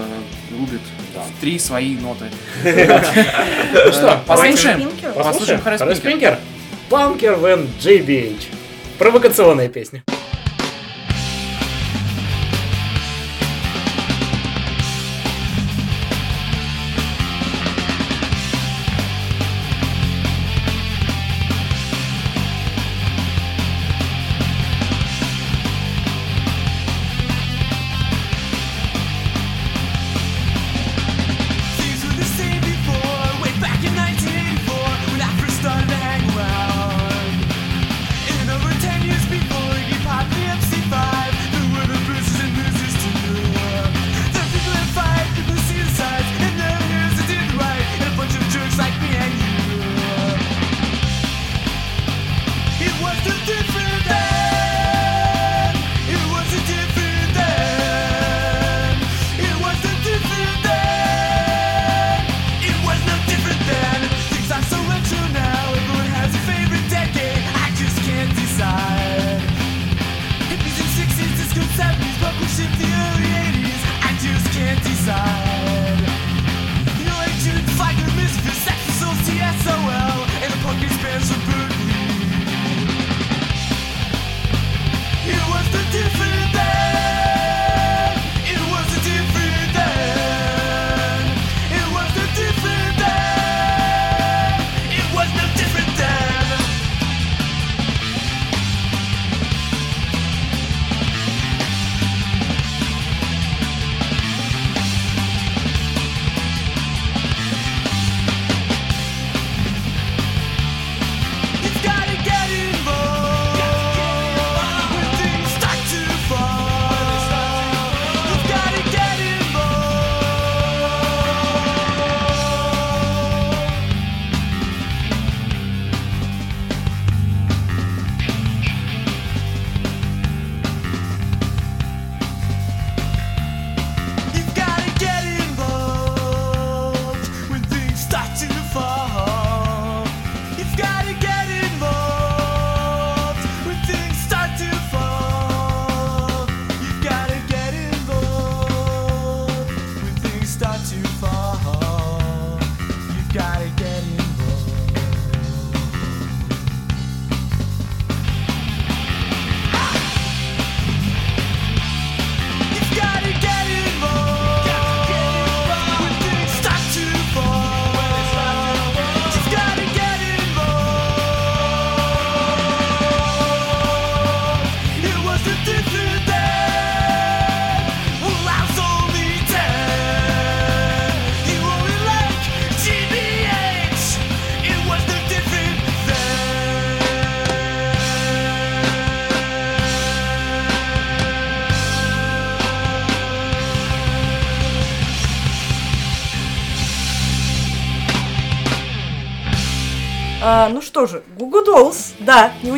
рубит 0.58 0.80
в 1.14 1.40
три 1.40 1.58
свои 1.58 1.94
ноты. 1.96 2.24
Ну 2.64 3.92
что, 3.92 4.22
Послушаем. 4.26 4.80
Спинкер? 4.80 5.12
Послушаем 5.12 5.60
Хоррис 5.60 5.80
Пинкер. 5.80 6.00
Пинкер. 6.00 6.38
Панкер 6.88 7.38
Вен 7.38 7.68
JBH. 7.80 8.46
Провокационная 8.98 9.68
песня. 9.68 10.02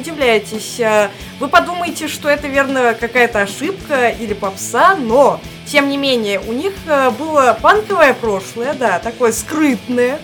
Удивляйтесь. 0.06 0.80
А, 0.80 1.10
Вы 1.40 1.48
подумаете, 1.48 2.08
что 2.08 2.28
это 2.28 2.46
верно 2.46 2.94
какая-то 2.98 3.42
ошибка 3.42 4.08
или 4.08 4.34
попса, 4.34 4.94
но, 4.96 5.40
тем 5.66 5.88
не 5.88 5.96
менее, 5.96 6.40
у 6.40 6.52
них 6.52 6.72
а, 6.86 7.10
было 7.10 7.58
панковое 7.60 8.14
прошлое, 8.14 8.74
да, 8.74 8.98
такое 8.98 9.32
скрытное. 9.32 10.18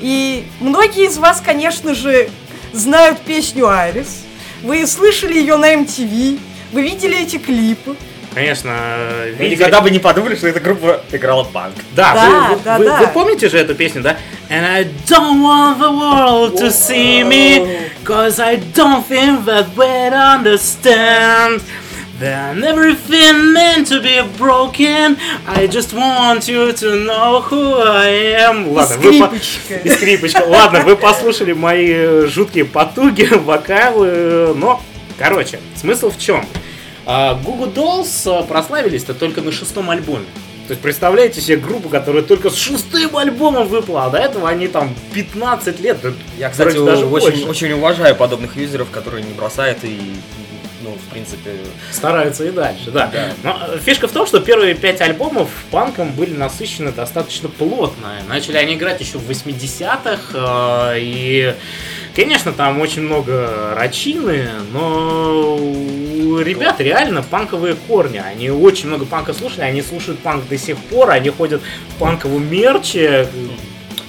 И 0.00 0.46
многие 0.60 1.06
из 1.06 1.18
вас, 1.18 1.42
конечно 1.44 1.94
же, 1.94 2.30
знают 2.72 3.18
песню 3.20 3.68
Айрис. 3.68 4.24
Вы 4.62 4.86
слышали 4.86 5.34
ее 5.34 5.56
на 5.56 5.74
MTV, 5.74 6.38
вы 6.72 6.82
видели 6.82 7.20
эти 7.20 7.38
клипы. 7.38 7.96
Конечно, 8.38 8.72
Вы 9.24 9.30
видели- 9.46 9.56
никогда 9.56 9.80
бы 9.80 9.90
не 9.90 9.98
подумали, 9.98 10.36
что 10.36 10.46
эта 10.46 10.60
группа 10.60 11.00
играла 11.10 11.42
панк. 11.42 11.74
Да, 11.96 12.14
Да, 12.14 12.24
вы, 12.50 12.54
вы- 12.54 12.60
да, 12.64 12.78
вы- 12.78 12.84
да. 12.84 12.96
вы 13.00 13.06
помните 13.08 13.48
же 13.48 13.58
эту 13.58 13.74
песню, 13.74 14.00
да? 14.02 14.16
And 14.48 14.64
I 14.64 14.84
don't 15.08 15.42
want 15.42 15.78
the 15.80 15.90
world 15.90 16.54
to 16.60 16.68
see 16.70 17.24
me, 17.24 17.66
cause 18.04 18.38
I 18.38 18.56
don't 18.74 19.02
think 19.08 19.44
that 19.46 19.66
we'd 19.76 20.12
understand. 20.12 21.62
That 22.20 22.56
everything 22.64 23.52
meant 23.52 23.86
to 23.88 24.00
be 24.00 24.20
broken. 24.38 25.16
I 25.46 25.66
just 25.68 25.92
want 25.92 26.46
you 26.48 26.72
to 26.72 27.04
know 27.06 27.40
who 27.48 27.80
I 27.80 28.36
am. 28.48 28.72
Ладно, 28.72 28.96
вы 28.98 29.18
по- 29.20 29.26
скрипочка. 29.26 29.74
И 29.84 29.88
скрипочка. 29.90 30.42
Ладно, 30.46 30.80
вы 30.80 30.94
послушали 30.96 31.52
мои 31.54 32.26
жуткие 32.26 32.64
потуги, 32.66 33.28
вокалы, 33.32 34.52
но, 34.54 34.80
короче, 35.18 35.58
смысл 35.76 36.10
в 36.10 36.18
чем? 36.18 36.44
А, 37.10 37.40
Google 37.42 37.70
Dolls 37.70 38.42
э, 38.42 38.46
прославились-то 38.46 39.14
только 39.14 39.40
на 39.40 39.50
шестом 39.50 39.88
альбоме. 39.88 40.26
То 40.66 40.72
есть 40.72 40.82
представляете 40.82 41.40
себе 41.40 41.56
группу, 41.56 41.88
которая 41.88 42.22
только 42.22 42.50
с 42.50 42.54
шестым 42.54 43.16
альбомом 43.16 43.66
выпала, 43.66 44.04
а 44.04 44.10
до 44.10 44.18
этого 44.18 44.46
они 44.46 44.68
там 44.68 44.94
15 45.14 45.80
лет. 45.80 45.96
Я, 46.36 46.50
кстати, 46.50 46.74
короче, 46.74 46.84
даже 46.84 47.06
очень, 47.06 47.46
больше. 47.46 47.48
очень 47.48 47.72
уважаю 47.72 48.14
подобных 48.14 48.56
юзеров, 48.56 48.90
которые 48.90 49.24
не 49.24 49.32
бросают 49.32 49.78
и, 49.84 49.98
ну, 50.82 50.90
в 50.90 51.10
принципе, 51.10 51.52
стараются 51.90 52.44
и 52.44 52.50
дальше, 52.50 52.90
да. 52.90 53.10
Да. 53.10 53.32
Но 53.42 53.58
э, 53.72 53.78
фишка 53.78 54.06
в 54.06 54.12
том, 54.12 54.26
что 54.26 54.40
первые 54.40 54.74
пять 54.74 55.00
альбомов 55.00 55.48
панком 55.70 56.12
были 56.12 56.34
насыщены 56.34 56.92
достаточно 56.92 57.48
плотно. 57.48 58.08
Начали 58.28 58.58
они 58.58 58.74
играть 58.74 59.00
еще 59.00 59.16
в 59.16 59.30
80-х, 59.30 60.18
э, 60.34 60.98
и, 60.98 61.54
конечно, 62.18 62.52
там 62.52 62.80
очень 62.80 63.02
много 63.02 63.74
рачины, 63.76 64.48
но 64.72 65.54
у 65.56 66.38
ребят 66.40 66.80
реально 66.80 67.22
панковые 67.22 67.76
корни. 67.86 68.18
Они 68.18 68.50
очень 68.50 68.88
много 68.88 69.04
панка 69.04 69.32
слушали, 69.32 69.60
они 69.60 69.82
слушают 69.82 70.18
панк 70.18 70.48
до 70.48 70.58
сих 70.58 70.76
пор, 70.78 71.10
они 71.10 71.30
ходят 71.30 71.62
в 71.90 71.94
панковом 72.00 72.44
мерче. 72.50 73.28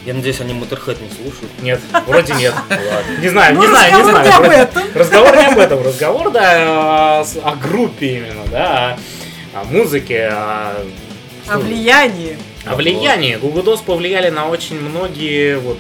я 0.08 0.16
надеюсь, 0.16 0.42
они 0.42 0.54
Motorhead 0.54 0.98
не 1.04 1.10
слушают. 1.10 1.52
Нет, 1.62 1.80
вроде 2.08 2.34
нет. 2.34 2.56
Ладно. 2.70 3.22
Не 3.22 3.30
знаю, 3.30 3.56
Ну, 3.56 3.62
не 3.62 3.68
знаю, 3.68 3.96
не 3.98 4.04
знаю. 4.04 4.26
не 4.26 4.34
об 4.34 4.44
этом. 4.44 4.84
Разговор 4.96 5.38
не 5.38 5.46
об 5.46 5.60
этом. 5.60 5.84
Разговор, 5.84 6.32
да, 6.32 7.22
о, 7.22 7.56
группе 7.62 8.18
именно, 8.18 8.46
да, 8.50 8.98
о, 9.54 9.62
о 9.62 9.64
музыке, 9.66 10.30
о, 10.32 10.84
О 11.48 11.60
влиянии. 11.60 12.40
о 12.66 12.76
влиянии. 12.76 13.36
Google 13.36 13.62
Dolls 13.62 13.84
повлияли 13.86 14.30
на 14.30 14.48
очень 14.48 14.80
многие 14.80 15.60
вот 15.60 15.78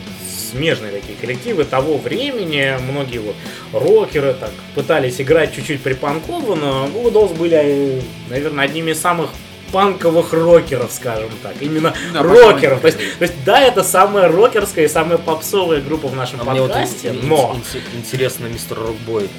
смежные 0.51 0.91
такие 0.91 1.17
коллективы 1.19 1.63
того 1.63 1.97
времени. 1.97 2.73
Многие 2.91 3.19
вот 3.19 3.35
рокеры 3.73 4.33
так 4.33 4.51
пытались 4.75 5.19
играть 5.21 5.53
чуть-чуть 5.55 5.81
припанково, 5.81 6.55
но 6.55 6.87
Google 6.87 7.11
Dolls 7.11 7.35
были, 7.37 7.55
э, 7.57 8.01
наверное, 8.29 8.65
одними 8.65 8.91
из 8.91 8.99
самых 8.99 9.29
панковых 9.71 10.33
рокеров, 10.33 10.91
скажем 10.91 11.29
так. 11.43 11.53
Именно 11.61 11.93
Да, 12.13 12.23
рокеров. 12.23 12.81
То 12.81 12.87
есть, 12.87 12.97
то 13.19 13.23
есть, 13.23 13.35
да, 13.45 13.61
это 13.61 13.83
самая 13.83 14.27
рокерская 14.27 14.85
и 14.85 14.87
самая 14.87 15.17
попсовая 15.19 15.79
группа 15.81 16.07
в 16.07 16.15
нашем 16.15 16.41
А 16.41 16.51
мне 16.51 16.61
вот 16.61 16.71
подкасте, 16.71 17.13
но... 17.13 17.55
ин- 17.55 17.81
интересно, 17.99 18.47
мистер 18.47 18.79
Рокбой 18.79 19.29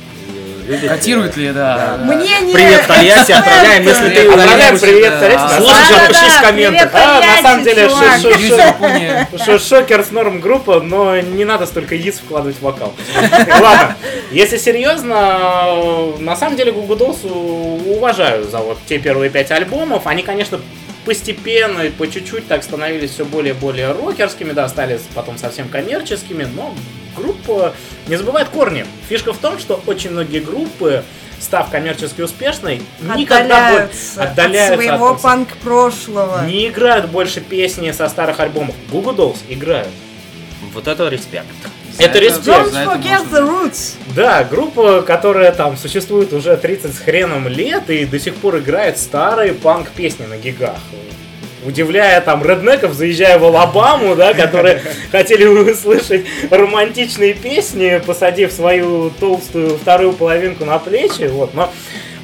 любит? 0.71 0.89
Котирует 0.91 1.37
ли, 1.37 1.53
да. 1.53 1.97
да. 1.99 2.05
Мнение 2.05 2.55
Привет, 2.55 2.87
Тольятти, 2.87 3.33
отправляем, 3.33 3.83
если 3.87 4.09
ты 4.11 4.29
Отправляем 4.29 4.79
привет, 4.79 5.13
да. 5.13 5.21
Тольятти. 5.21 5.43
На 5.43 5.57
Слушай, 5.61 5.75
самом 5.75 5.89
деле- 5.89 6.01
напиши 6.09 6.31
в 6.31 6.41
комментах. 6.41 6.91
А, 6.95 7.21
на 7.21 7.43
самом 7.43 7.65
деле, 7.65 7.89
чувак. 7.89 8.21
шо- 8.21 8.33
шо- 8.33 8.39
Юзер 8.41 8.67
Япония. 8.67 9.29
Что 9.43 9.59
Шокерс 9.59 10.11
норм 10.11 10.41
группа, 10.41 10.81
но 10.81 11.21
не 11.21 11.45
надо 11.45 11.67
столько 11.67 11.95
яиц 11.95 12.19
вкладывать 12.19 12.57
в 12.57 12.63
вокал. 12.63 12.95
Ладно, 13.61 13.97
если 14.31 14.57
серьезно, 14.57 16.15
на 16.19 16.37
самом 16.37 16.57
деле 16.57 16.73
Google 16.73 16.97
Dolls 16.97 17.19
у- 17.31 17.97
уважаю 17.97 18.45
за 18.45 18.59
вот 18.59 18.79
те 18.89 18.99
первые 18.99 19.31
пять 19.31 19.51
альбомов. 19.51 20.07
Они, 20.07 20.23
конечно, 20.23 20.61
постепенно, 21.05 21.83
и 21.83 21.89
по 21.91 22.07
чуть-чуть 22.07 22.47
так 22.47 22.63
становились 22.63 23.11
все 23.13 23.25
более 23.25 23.55
и 23.55 23.57
более 23.57 23.93
рокерскими, 23.93 24.53
да, 24.53 24.69
стали 24.69 25.01
потом 25.15 25.39
совсем 25.39 25.69
коммерческими, 25.69 26.47
но 26.55 26.75
группа 27.17 27.75
не 28.07 28.17
забывает 28.17 28.49
корни. 28.49 28.87
Фишка 29.09 29.33
в 29.33 29.39
том, 29.39 29.59
что 29.59 29.81
очень 29.87 30.11
многие 30.11 30.41
группы, 30.41 31.05
став 31.41 31.71
коммерчески 31.71 32.21
успешной, 32.23 32.83
никогда 33.17 33.71
больше 33.71 33.91
Отдаляются, 34.17 34.23
отдаляются 34.23 34.75
от 34.75 34.81
своего 34.81 35.11
от- 35.13 35.23
панк-прошлого. 35.23 36.47
не 36.47 36.69
играют 36.69 37.09
больше 37.11 37.41
песни 37.41 37.91
со 37.93 38.09
старых 38.09 38.41
альбомов. 38.41 38.75
Google 38.91 39.15
Dolls 39.15 39.39
играют. 39.49 39.89
Вот 40.73 40.87
это 40.87 41.09
респект. 41.09 41.47
Это 41.99 42.15
За 42.15 42.19
респект. 42.21 42.47
Don't 42.47 42.73
это 42.73 42.85
forget 42.95 43.31
the 43.31 43.43
roots. 43.49 43.95
Да, 44.15 44.45
группа, 44.45 45.03
которая 45.03 45.53
там 45.53 45.77
существует 45.77 46.33
уже 46.33 46.57
30 46.57 46.95
с 46.95 46.99
хреном 46.99 47.49
лет 47.49 47.91
и 47.91 48.05
до 48.07 48.19
сих 48.19 48.35
пор 48.37 48.59
играет 48.59 48.99
старые 48.99 49.53
панк-песни 49.55 50.27
на 50.27 50.37
гигах. 50.39 50.79
Удивляя 51.65 52.21
там 52.23 52.45
реднеков, 52.45 52.95
заезжая 52.95 53.39
в 53.39 53.45
Алабаму, 53.45 54.17
да, 54.17 54.33
которые 54.33 54.83
хотели 55.13 55.45
услышать 55.45 56.25
романтичные 56.51 57.35
песни, 57.35 58.03
посадив 58.05 58.51
свою 58.53 59.11
толстую 59.11 59.77
вторую 59.77 60.15
половинку 60.15 60.65
на 60.65 60.79
плечи, 60.79 61.29
вот, 61.29 61.53
но 61.53 61.71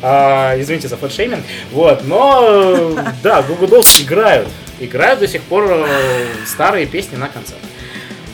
а, 0.03 0.55
извините 0.59 0.89
за 0.89 0.97
фэтшейминг, 0.97 1.45
вот, 1.71 2.05
но 2.05 2.97
да, 3.23 3.43
Goo 3.43 3.61
Goo 3.61 3.79
Dolls 3.79 4.03
играют, 4.03 4.49
играют 4.81 5.21
до 5.21 5.29
сих 5.29 5.43
пор 5.43 5.71
э, 5.71 6.27
старые 6.47 6.87
песни 6.87 7.17
на 7.17 7.29
концертах. 7.29 7.69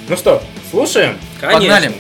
Ну 0.09 0.17
что, 0.17 0.43
слушаем? 0.71 1.19
Погнали. 1.41 1.93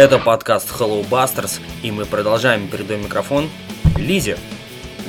Это 0.00 0.18
подкаст 0.18 0.70
Hello 0.70 1.06
Busters, 1.06 1.60
и 1.82 1.90
мы 1.90 2.06
продолжаем. 2.06 2.68
Передаем 2.68 3.02
микрофон 3.02 3.50
Лизе. 3.98 4.38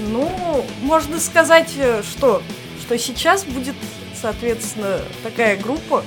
Ну, 0.09 0.65
можно 0.81 1.17
сказать, 1.21 1.69
э, 1.77 2.03
что, 2.03 2.43
что 2.81 2.99
сейчас 2.99 3.45
будет, 3.45 3.75
соответственно, 4.21 4.99
такая 5.23 5.55
группа, 5.55 6.03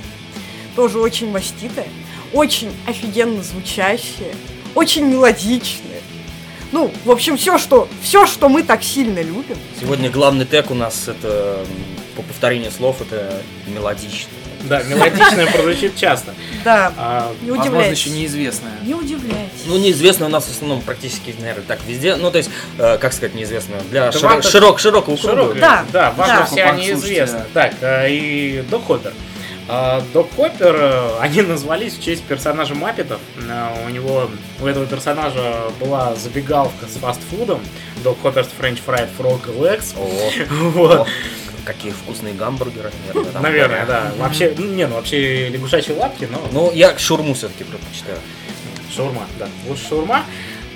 тоже 0.76 0.98
очень 0.98 1.30
маститая, 1.30 1.88
очень 2.34 2.70
офигенно 2.86 3.42
звучащая, 3.42 4.34
очень 4.74 5.06
мелодичная. 5.06 6.02
Ну, 6.70 6.92
в 7.06 7.10
общем, 7.10 7.38
все, 7.38 7.56
что, 7.56 7.88
все, 8.02 8.26
что 8.26 8.50
мы 8.50 8.64
так 8.64 8.82
сильно 8.82 9.20
любим. 9.20 9.56
Сегодня 9.80 10.10
главный 10.10 10.44
тег 10.44 10.70
у 10.70 10.74
нас 10.74 11.08
это, 11.08 11.64
по 12.16 12.22
повторению 12.22 12.70
слов, 12.70 13.00
это 13.00 13.40
мелодично. 13.66 14.28
Да, 14.68 14.82
мелодичное 14.82 15.46
прозвучит 15.46 15.96
часто. 15.96 16.32
Да, 16.64 16.92
А, 16.96 17.32
не 17.42 17.50
Возможно, 17.50 17.72
удивляйтесь. 17.72 17.98
еще 18.06 18.10
неизвестная. 18.10 18.72
Не 18.82 18.94
удивляйтесь. 18.94 19.62
Ну, 19.66 19.76
неизвестно 19.78 20.26
у 20.26 20.28
нас 20.28 20.44
в 20.44 20.50
основном 20.50 20.80
практически, 20.80 21.34
наверное, 21.38 21.64
так 21.66 21.80
везде. 21.86 22.16
Ну, 22.16 22.30
то 22.30 22.38
есть, 22.38 22.50
э, 22.78 22.98
как 22.98 23.12
сказать, 23.12 23.34
неизвестно. 23.34 23.76
Для 23.90 24.10
Да 24.10 24.18
широ- 24.18 24.22
вам-то- 24.28 24.50
широк, 24.50 24.78
широкого 24.80 25.16
круга. 25.16 25.54
Да, 25.54 25.84
да, 25.92 26.10
вам 26.12 26.26
да. 26.28 26.44
все 26.46 26.64
они 26.64 26.90
известны. 26.92 27.42
Так, 27.52 27.74
э, 27.80 28.10
и 28.10 28.64
Док 28.70 28.86
Хоппер. 28.86 29.12
А, 29.66 30.02
Док 30.12 30.28
Хоппер, 30.36 30.76
э, 30.78 31.10
они 31.20 31.42
назвались 31.42 31.94
в 31.94 32.02
честь 32.02 32.22
персонажа 32.24 32.74
Маппетов. 32.74 33.20
Э, 33.48 33.68
У 33.86 33.90
него, 33.90 34.30
у 34.60 34.66
этого 34.66 34.86
персонажа 34.86 35.64
была 35.80 36.14
забегаловка 36.16 36.86
с 36.86 36.96
фастфудом. 36.98 37.60
Док 38.02 38.18
Хоппер's 38.22 38.48
French 38.58 38.80
Fried 38.86 39.08
Frog 39.18 39.40
Legs. 39.58 39.94
О, 39.96 40.30
Вот. 40.70 41.00
о, 41.00 41.06
какие 41.64 41.92
вкусные 41.92 42.34
гамбургеры, 42.34 42.90
наверное. 43.06 43.32
там 43.32 43.42
Наверное, 43.42 43.86
да. 43.86 44.12
Вообще, 44.18 44.54
ну, 44.56 44.66
не, 44.66 44.86
ну 44.86 44.96
вообще 44.96 45.48
лягушачьи 45.48 45.94
лапки, 45.94 46.28
но 46.30 46.40
Ну, 46.52 46.72
я 46.72 46.96
шурму 46.98 47.34
все-таки 47.34 47.64
предпочитаю. 47.64 48.18
шаурма, 48.94 49.26
да. 49.38 49.48
Лучше 49.66 49.88
шаурма. 49.88 50.24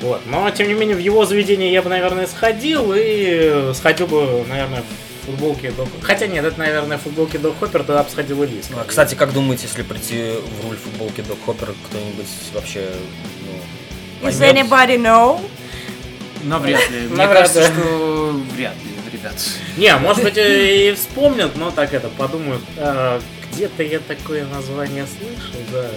Вот. 0.01 0.23
Но, 0.27 0.49
тем 0.51 0.69
не 0.69 0.75
менее, 0.75 0.97
в 0.97 1.01
его 1.01 1.25
заведение 1.27 1.73
я 1.73 1.83
бы, 1.83 1.89
наверное, 1.91 2.27
сходил 2.27 2.93
и 2.95 3.73
сходил 3.75 4.07
бы, 4.07 4.45
наверное, 4.49 4.83
в 5.23 5.27
футболке 5.27 5.73
Док... 5.73 5.89
Хотя 6.03 6.27
нет, 6.27 6.45
это, 6.45 6.59
наверное, 6.59 6.99
в 6.99 7.03
футболке 7.03 7.39
Док 7.39 7.59
Хоппер, 7.59 7.83
тогда 7.83 8.03
бы 8.05 8.11
сходил 8.11 8.43
и 8.45 8.47
Лис. 8.47 8.71
А, 8.75 8.85
Кстати, 8.87 9.15
как 9.15 9.33
думаете, 9.33 9.65
если 9.67 9.83
прийти 9.83 10.35
в 10.61 10.65
руль 10.67 10.77
футболки 10.77 11.21
Док 11.23 11.39
Хоппер, 11.45 11.75
кто-нибудь 11.89 12.27
вообще 12.55 12.89
ну, 14.23 14.29
Is 14.29 14.39
поймет? 14.39 14.67
anybody 14.67 14.97
know? 14.99 15.41
Навряд 16.45 16.89
ли. 16.91 17.01
Мне 17.11 17.27
кажется, 17.27 17.65
что 17.65 18.41
вряд 18.55 18.75
ли, 18.77 18.91
ребят. 19.09 19.35
Не, 19.77 19.97
может 19.97 20.23
быть, 20.23 20.35
и 20.37 20.95
вспомнят, 20.97 21.57
но 21.57 21.71
так 21.71 21.93
это, 21.93 22.09
подумают, 22.09 22.63
«А, 22.77 23.21
где-то 23.53 23.83
я 23.83 23.99
такое 24.01 24.47
название 24.47 25.07
слышал, 25.07 25.61
да. 25.73 25.89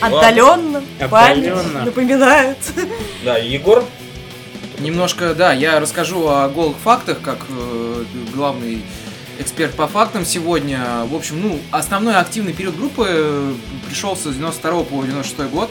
Отдаленно, 0.00 0.82
Отдаленно. 0.98 1.84
напоминает. 1.84 2.58
Да, 3.24 3.36
Егор, 3.36 3.84
Немножко, 4.80 5.34
да, 5.34 5.52
я 5.52 5.78
расскажу 5.78 6.26
о 6.26 6.48
голых 6.48 6.78
фактах, 6.78 7.20
как 7.20 7.38
э, 7.50 8.04
главный 8.34 8.82
эксперт 9.38 9.74
по 9.74 9.86
фактам 9.86 10.24
сегодня. 10.24 11.04
В 11.04 11.14
общем, 11.14 11.40
ну, 11.42 11.58
основной 11.70 12.16
активный 12.16 12.54
период 12.54 12.76
группы 12.76 13.04
э, 13.06 13.54
пришелся 13.86 14.32
с 14.32 14.36
92 14.36 14.84
по 14.84 15.04
96 15.04 15.50
год, 15.50 15.70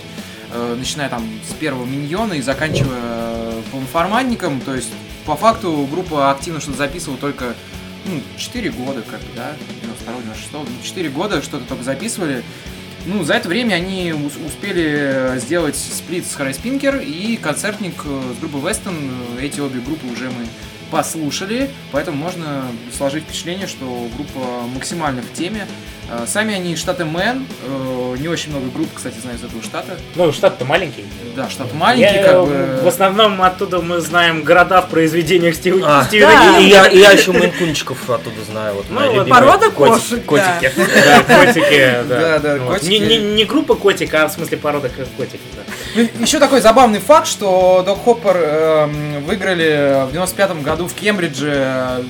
э, 0.54 0.76
начиная 0.78 1.10
там 1.10 1.28
с 1.50 1.54
первого 1.56 1.86
миньона 1.86 2.34
и 2.34 2.42
заканчивая 2.42 3.00
э, 3.02 3.62
полноформатником. 3.72 4.62
То 4.62 4.76
есть, 4.76 4.92
по 5.26 5.36
факту, 5.36 5.88
группа 5.92 6.32
активно 6.32 6.60
что-то 6.60 6.78
записывала 6.78 7.18
только 7.20 7.56
ну, 8.06 8.22
4 8.38 8.72
года, 8.72 9.02
как 9.02 9.20
бы, 9.20 9.28
да, 9.36 9.54
92 9.82 10.14
96 10.22 10.54
ну, 10.54 10.66
4 10.84 11.10
года 11.10 11.42
что-то 11.42 11.66
только 11.66 11.84
записывали. 11.84 12.44
Ну, 13.06 13.24
за 13.24 13.36
это 13.36 13.48
время 13.48 13.76
они 13.76 14.14
ус- 14.14 14.34
успели 14.46 15.40
сделать 15.40 15.76
сплит 15.78 16.26
с 16.26 16.36
Харри 16.36 16.54
Спинкер 16.54 16.98
и 17.00 17.38
концертник 17.38 18.04
э, 18.06 18.34
с 18.36 18.40
группой 18.40 18.68
Вестон. 18.70 18.96
Эти 19.42 19.60
обе 19.60 19.80
группы 19.80 20.06
уже 20.08 20.26
мы 20.26 20.46
послушали, 20.92 21.70
поэтому 21.92 22.18
можно 22.18 22.64
сложить 22.96 23.24
впечатление, 23.24 23.68
что 23.68 24.08
группа 24.16 24.40
максимально 24.74 25.22
в 25.22 25.32
теме. 25.38 25.68
Э, 26.12 26.26
Сами 26.28 26.56
они 26.56 26.74
из 26.74 26.80
штата 26.80 27.06
Мэн, 27.06 27.46
э, 27.68 28.16
не 28.20 28.28
очень 28.28 28.50
много 28.50 28.66
групп, 28.72 28.90
кстати, 28.96 29.16
знаю 29.22 29.38
из 29.38 29.44
этого 29.44 29.62
штата. 29.62 29.98
Ну, 30.16 30.32
штат-то 30.34 30.66
маленький. 30.66 31.06
Да, 31.36 31.50
штат 31.50 31.72
маленький, 31.74 32.16
Я, 32.18 32.24
как 32.24 32.34
э, 32.34 32.46
бы... 32.46 32.82
В 32.84 32.88
основном 32.88 33.42
оттуда 33.42 33.80
мы 33.82 34.00
знаем 34.02 34.44
города 34.44 34.82
в 34.82 34.90
произведениях 34.90 35.54
Стив- 35.56 35.84
А, 35.86 36.04
Стивена 36.06 36.54
да. 36.54 36.58
и, 36.58 36.66
я, 36.68 36.88
и 36.88 36.98
я 36.98 37.12
еще 37.12 37.32
мейнкунчиков 37.32 38.10
оттуда 38.10 38.44
знаю. 38.50 38.74
Вот 38.76 38.86
Ну, 38.90 39.14
вот 39.14 39.30
Порода 39.30 39.70
кошек, 39.70 40.26
котики. 40.26 40.72
Да, 40.76 41.24
котики, 41.24 41.80
да. 42.08 42.20
Да, 42.20 42.40
да, 42.40 42.58
Вот. 42.58 42.74
котики. 42.80 42.90
Не, 42.90 43.00
не, 43.00 43.18
не 43.18 43.46
группа 43.46 43.76
котика, 43.76 44.24
а 44.24 44.28
в 44.30 44.34
смысле 44.34 44.58
порода 44.58 44.90
как 44.90 45.08
котик. 45.10 45.40
Да. 45.56 45.62
Еще 45.96 46.40
такой 46.40 46.62
забавный 46.62 47.00
факт, 47.00 47.28
что 47.28 47.84
Док 47.86 48.04
Хоппер 48.04 48.38
эм, 48.38 49.24
выиграли 49.26 50.06
в 50.08 50.12
95 50.12 50.62
году 50.62 50.88
в 50.88 50.94
Кембридже 50.94 52.04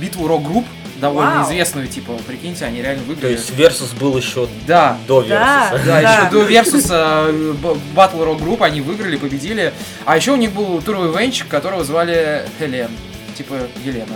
битву 0.00 0.26
рок-групп, 0.26 0.64
довольно 0.96 1.36
Вау. 1.40 1.44
известную, 1.44 1.86
типа, 1.86 2.12
прикиньте, 2.26 2.64
они 2.64 2.80
реально 2.82 3.02
То 3.02 3.08
выиграли. 3.08 3.32
есть 3.32 3.50
Версус 3.50 3.90
был 3.90 4.16
еще 4.16 4.48
Да, 4.66 4.96
до. 5.06 5.20
Версуса. 5.20 5.80
да, 5.86 6.00
Да. 6.02 6.12
еще 6.12 6.30
до 6.30 6.42
Версуса 6.44 7.24
э, 7.28 7.54
Battle 7.94 8.24
рок-групп 8.24 8.62
они 8.64 8.80
выиграли, 8.80 9.16
победили. 9.16 9.72
А 10.06 10.16
еще 10.16 10.32
у 10.32 10.36
них 10.36 10.52
был 10.52 10.80
туровый 10.80 11.10
вэнчик, 11.18 11.48
которого 11.48 11.84
звали 11.84 12.42
Хелен, 12.58 12.90
типа 13.36 13.54
Елена. 13.84 14.06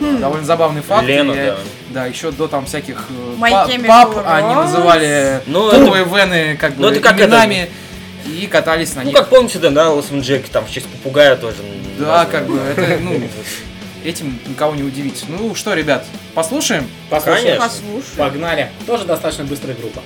Вот. 0.00 0.20
Довольно 0.20 0.46
забавный 0.46 0.82
факт. 0.82 1.04
Лена, 1.06 1.32
И, 1.32 1.36
да. 1.36 1.56
Да, 1.90 2.06
еще 2.06 2.30
до 2.30 2.46
там 2.48 2.66
всяких 2.66 3.06
э, 3.10 3.86
пап 3.86 4.16
они 4.26 4.54
называли 4.54 5.40
Ну, 5.46 5.70
туровые 5.70 6.04
вэны 6.04 6.56
как 6.56 6.74
бы 6.74 6.82
ну, 6.82 6.88
это 6.88 7.00
как 7.00 7.20
именами 7.20 7.70
и 8.26 8.46
катались 8.46 8.94
на 8.94 9.02
Ну, 9.02 9.08
них. 9.08 9.16
как 9.16 9.28
помните, 9.28 9.58
да, 9.58 9.70
да, 9.70 9.90
Лосом 9.90 10.20
Джек, 10.20 10.48
там 10.48 10.66
в 10.66 10.70
честь 10.70 10.86
попугая 10.88 11.36
тоже. 11.36 11.58
Да, 11.98 12.26
как 12.26 12.46
бы, 12.46 12.58
это, 12.58 12.98
ну, 13.00 13.20
этим 14.04 14.38
никого 14.46 14.74
не 14.74 14.82
удивить. 14.82 15.24
Ну 15.28 15.54
что, 15.54 15.74
ребят, 15.74 16.04
послушаем? 16.34 16.88
Послушаем. 17.08 17.44
Конечно. 17.58 17.64
Послушай. 17.68 18.16
Погнали. 18.16 18.70
Тоже 18.86 19.04
достаточно 19.04 19.44
быстрая 19.44 19.76
группа. 19.76 20.00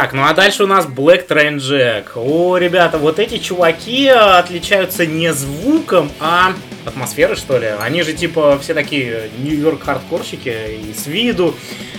Так, 0.00 0.14
ну 0.14 0.24
а 0.24 0.32
дальше 0.32 0.64
у 0.64 0.66
нас 0.66 0.86
Black 0.86 1.28
Train 1.28 1.58
Jack. 1.58 2.12
О, 2.14 2.56
ребята, 2.56 2.96
вот 2.96 3.18
эти 3.18 3.36
чуваки 3.36 4.08
отличаются 4.08 5.04
не 5.04 5.30
звуком, 5.34 6.10
а 6.18 6.54
атмосферой, 6.86 7.36
что 7.36 7.58
ли. 7.58 7.66
Они 7.78 8.02
же 8.02 8.14
типа 8.14 8.58
все 8.62 8.72
такие 8.72 9.28
Нью-Йорк 9.40 9.82
хардкорщики 9.82 10.80
и 10.88 10.94
с 10.94 11.06
виду, 11.06 11.54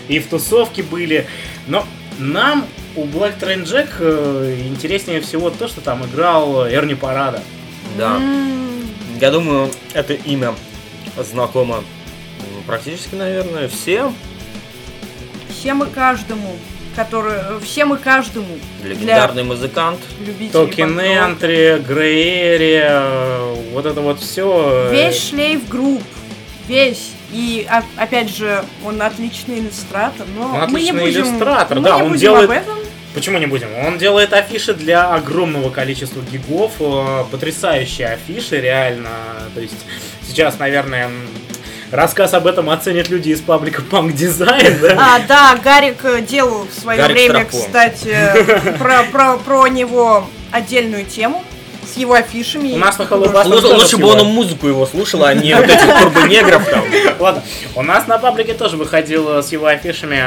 и 0.07 0.17
в 0.17 0.27
тусовке 0.27 0.81
были. 0.81 1.27
Но 1.67 1.85
нам 2.17 2.65
у 2.95 3.03
Black 3.03 3.39
Train 3.39 3.65
Jack 3.65 3.89
э, 3.99 4.55
интереснее 4.65 5.21
всего 5.21 5.51
то, 5.51 5.67
что 5.67 5.79
там 5.81 6.03
играл 6.03 6.67
Эрни 6.67 6.95
Парада. 6.95 7.43
Да. 7.99 8.19
Я 9.19 9.29
думаю, 9.29 9.69
это 9.93 10.13
имя 10.13 10.55
знакомо 11.19 11.83
практически, 12.65 13.13
наверное, 13.13 13.67
всем. 13.67 14.15
Всем 15.51 15.83
и 15.83 15.87
каждому, 15.87 16.57
который, 16.95 17.33
э, 17.33 17.59
всем 17.63 17.93
и 17.93 17.97
каждому 17.97 18.57
Легендарный 18.83 19.43
музыкант. 19.43 19.99
для 20.19 20.27
любителей 20.27 20.51
Токен. 20.51 20.99
Энтри, 20.99 21.79
Грей 21.87 22.57
Area, 22.57 23.71
вот 23.73 23.85
это 23.85 24.01
вот 24.01 24.19
все. 24.19 24.89
Весь 24.91 25.29
шлейф 25.29 25.67
групп, 25.69 26.03
весь. 26.67 27.11
И 27.31 27.65
о- 27.69 27.83
опять 28.01 28.35
же, 28.35 28.63
он 28.85 29.01
отличный 29.01 29.59
иллюстратор, 29.59 30.25
но 30.37 30.53
Он 30.63 30.69
мы 30.71 30.81
не 30.81 30.91
будем, 30.91 31.07
иллюстратор, 31.07 31.77
мы 31.79 31.83
да, 31.85 31.95
не 31.95 32.01
он 32.03 32.09
будем 32.09 32.19
делает- 32.21 32.49
об 32.49 32.55
этом. 32.57 32.77
Почему 33.13 33.37
не 33.39 33.45
будем? 33.45 33.67
Он 33.85 33.97
делает 33.97 34.31
афиши 34.33 34.73
для 34.73 35.13
огромного 35.13 35.69
количества 35.69 36.21
гигов, 36.31 36.71
э, 36.79 37.23
потрясающие 37.31 38.07
афиши, 38.07 38.59
реально. 38.61 39.09
То 39.53 39.59
есть 39.61 39.75
сейчас, 40.27 40.59
наверное, 40.59 41.09
рассказ 41.91 42.33
об 42.33 42.47
этом 42.47 42.69
оценят 42.69 43.09
люди 43.09 43.29
из 43.29 43.41
паблика 43.41 43.81
Punk 43.81 44.13
Design, 44.13 44.79
да? 44.81 44.97
А, 44.97 45.19
да, 45.27 45.59
Гарик 45.63 46.03
э, 46.03 46.21
делал 46.21 46.67
в 46.67 46.73
свое 46.79 46.97
Гарик 46.99 47.15
время, 47.15 47.45
Страпон. 47.45 47.61
кстати, 47.61 48.07
э, 48.09 48.73
про, 48.79 49.03
про, 49.03 49.37
про 49.37 49.67
него 49.67 50.27
отдельную 50.51 51.05
тему 51.05 51.43
с 51.91 51.97
его 51.97 52.13
афишами. 52.13 52.73
У 52.73 52.77
нас 52.77 52.97
на. 52.97 53.03
Bass 53.03 53.45
Лучше, 53.45 53.97
бы 53.97 54.07
он 54.07 54.25
музыку 54.25 54.67
его 54.67 54.85
слушал, 54.85 55.23
а 55.25 55.33
не 55.33 55.55
вот 55.55 55.65
этих 55.65 55.99
турбонегров 56.01 56.65
там. 56.67 56.83
Ладно, 57.19 57.43
у 57.75 57.81
нас 57.81 58.07
на 58.07 58.17
паблике 58.17 58.53
тоже 58.53 58.77
выходил 58.77 59.43
с 59.43 59.51
его 59.51 59.65
афишами 59.67 60.23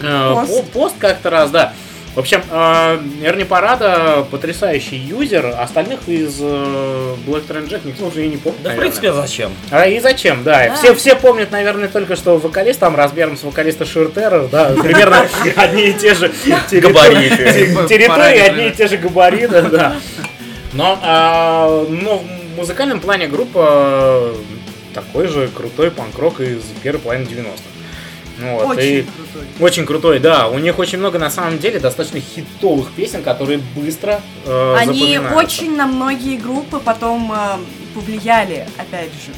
э, 0.00 0.34
Пост. 0.34 0.50
по- 0.50 0.62
пост 0.78 0.94
как-то 0.98 1.30
раз, 1.30 1.50
да. 1.50 1.72
В 2.14 2.18
общем, 2.18 2.42
э, 2.50 2.98
Эрни 3.22 3.44
Парада 3.44 4.26
потрясающий 4.30 4.96
юзер, 4.96 5.46
остальных 5.58 6.00
из 6.08 6.36
э, 6.40 7.14
Black 7.26 7.46
Train 7.48 7.66
Jack 7.70 7.80
никто 7.84 8.06
уже 8.08 8.26
и 8.26 8.28
не 8.28 8.36
помнит, 8.36 8.60
Да, 8.62 8.68
в 8.70 8.72
наверное. 8.74 8.80
принципе, 8.90 9.12
зачем? 9.14 9.50
А 9.70 9.86
и 9.86 9.98
зачем, 9.98 10.44
да. 10.44 10.66
Да. 10.68 10.74
Все, 10.74 10.94
все 10.94 11.16
помнят, 11.16 11.50
наверное, 11.50 11.88
только 11.88 12.14
что 12.16 12.36
вокалист 12.36 12.80
там 12.80 12.94
размером 12.96 13.38
с 13.38 13.42
вокалиста 13.44 13.86
Ширтера, 13.86 14.46
да, 14.48 14.74
примерно 14.82 15.26
одни 15.56 15.86
и 15.88 15.92
те 15.94 16.12
же 16.14 16.30
территории- 16.70 16.80
Габариты. 16.92 17.36
те- 17.36 17.88
территории, 17.88 18.38
одни 18.40 18.68
и 18.68 18.70
те 18.72 18.88
же 18.88 18.98
габариты, 18.98 19.62
да. 19.62 19.96
Но, 20.74 20.98
а, 21.02 21.86
но 21.88 22.18
в 22.18 22.56
музыкальном 22.58 23.00
плане 23.00 23.26
группа 23.28 24.34
такой 24.92 25.28
же 25.28 25.48
крутой 25.48 25.90
панк-рок 25.90 26.40
из 26.40 26.62
первой 26.82 26.98
половины 27.00 27.24
90-х. 27.26 27.62
Вот, 28.42 28.66
Очень 28.76 28.84
и- 28.98 29.02
крутой. 29.02 29.48
очень 29.60 29.86
крутой, 29.86 30.18
да. 30.18 30.48
У 30.48 30.58
них 30.58 30.78
очень 30.78 30.98
много 30.98 31.18
на 31.18 31.30
самом 31.30 31.58
деле 31.58 31.78
достаточно 31.78 32.20
хитовых 32.20 32.90
песен, 32.92 33.22
которые 33.22 33.60
быстро 33.76 34.20
э, 34.44 34.74
Они 34.78 35.18
очень 35.34 35.76
на 35.76 35.86
многие 35.86 36.36
группы 36.36 36.78
потом 36.78 37.32
э, 37.32 37.36
повлияли, 37.94 38.66
опять 38.78 39.10
же. 39.12 39.32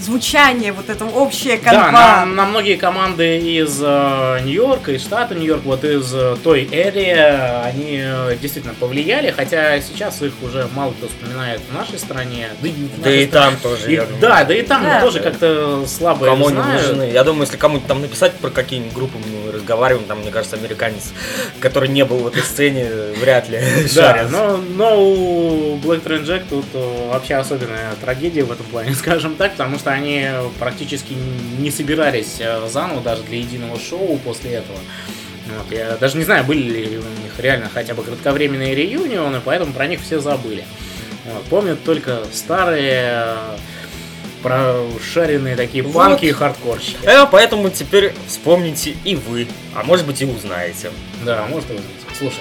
Звучание, 0.00 0.72
вот 0.72 0.88
это 0.88 1.04
общее 1.04 1.58
Да, 1.62 1.70
конва. 1.70 1.90
на, 1.92 2.24
на 2.26 2.44
многие 2.46 2.76
команды 2.76 3.36
из 3.38 3.78
э, 3.82 4.38
Нью-Йорка, 4.44 4.92
из 4.92 5.02
штата 5.02 5.34
Нью-Йорк, 5.34 5.62
вот 5.64 5.84
из 5.84 6.14
э, 6.14 6.36
той 6.42 6.66
эрии, 6.72 7.12
они 7.68 8.00
э, 8.02 8.36
действительно 8.40 8.72
повлияли, 8.72 9.30
хотя 9.30 9.78
сейчас 9.82 10.22
их 10.22 10.32
уже 10.42 10.66
мало 10.74 10.92
кто 10.92 11.06
вспоминает 11.08 11.60
в 11.70 11.74
нашей 11.74 11.98
стране. 11.98 12.48
Да 12.62 12.68
и, 12.68 12.72
в 12.72 13.00
Да 13.02 13.06
нашей 13.10 13.22
и 13.22 13.26
там 13.26 13.56
тоже, 13.62 13.90
И- 13.90 13.94
я 13.96 14.04
думаю. 14.04 14.20
да, 14.22 14.44
да 14.44 14.54
и 14.54 14.62
там 14.62 14.82
Да. 14.84 15.00
тоже 15.02 15.20
как-то 15.20 15.84
слабо 15.86 16.24
Кому 16.24 16.48
они 16.48 16.56
нужны? 16.56 17.10
Я 17.12 17.22
думаю, 17.22 17.42
если 17.42 17.58
кому-нибудь 17.58 17.86
там 17.88 18.00
написать 18.00 18.32
про 18.34 18.48
какие-нибудь 18.48 18.94
группы 18.94 19.18
мы 19.18 19.52
разговариваем, 19.52 20.06
там, 20.06 20.20
мне 20.20 20.30
кажется, 20.30 20.56
американец, 20.56 21.12
который 21.60 21.90
не 21.90 22.06
был 22.06 22.18
в 22.20 22.26
этой 22.28 22.42
сцене, 22.42 22.88
вряд 23.20 23.50
ли 23.50 23.60
Да, 23.94 24.26
но, 24.30 24.56
но 24.56 24.98
у 25.04 25.76
Black 25.76 26.02
Train 26.02 26.24
Jack 26.24 26.44
тут 26.48 26.64
э, 26.72 27.08
вообще 27.12 27.34
особенная 27.34 27.94
трагедия 28.00 28.44
в 28.44 28.50
этом 28.52 28.64
плане, 28.64 28.94
скажем 28.94 29.34
так, 29.36 29.52
потому 29.52 29.78
что 29.78 29.89
они 29.92 30.26
практически 30.58 31.14
не 31.58 31.70
собирались 31.70 32.36
э, 32.40 32.68
заново 32.68 33.00
даже 33.00 33.22
для 33.22 33.38
единого 33.38 33.78
шоу 33.78 34.18
после 34.18 34.52
этого. 34.52 34.78
Вот, 35.58 35.72
я 35.72 35.96
даже 35.96 36.16
не 36.16 36.24
знаю, 36.24 36.44
были 36.44 36.62
ли 36.62 36.98
у 36.98 37.22
них 37.22 37.38
реально 37.38 37.68
хотя 37.72 37.94
бы 37.94 38.02
кратковременные 38.02 38.74
реюнионы, 38.74 39.40
поэтому 39.44 39.72
про 39.72 39.86
них 39.86 40.00
все 40.00 40.20
забыли. 40.20 40.64
Вот, 41.24 41.44
помнят 41.44 41.82
только 41.84 42.22
старые 42.32 43.12
э, 43.12 43.56
прошаренные 44.42 45.56
такие 45.56 45.82
Вот. 45.82 45.94
панки 45.94 46.26
и 46.26 46.32
хардкорщики. 46.32 46.98
Э, 47.02 47.26
поэтому 47.30 47.70
теперь 47.70 48.14
вспомните 48.26 48.96
и 49.04 49.16
вы, 49.16 49.46
а 49.74 49.82
может 49.82 50.06
быть 50.06 50.20
и 50.22 50.24
узнаете. 50.24 50.90
Да, 51.24 51.46
может 51.48 51.68
быть. 51.68 51.80
Слушай. 52.18 52.40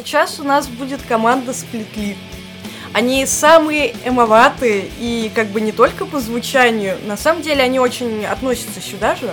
Сейчас 0.00 0.40
у 0.40 0.44
нас 0.44 0.66
будет 0.66 1.02
команда 1.02 1.52
Сплитли. 1.52 2.16
Они 2.92 3.24
самые 3.26 3.94
эмоватые 4.04 4.90
и 4.98 5.30
как 5.34 5.48
бы 5.48 5.60
не 5.60 5.72
только 5.72 6.06
по 6.06 6.18
звучанию, 6.20 6.98
на 7.06 7.16
самом 7.16 7.42
деле 7.42 7.62
они 7.62 7.78
очень 7.78 8.24
относятся 8.24 8.80
сюда 8.80 9.14
же. 9.14 9.32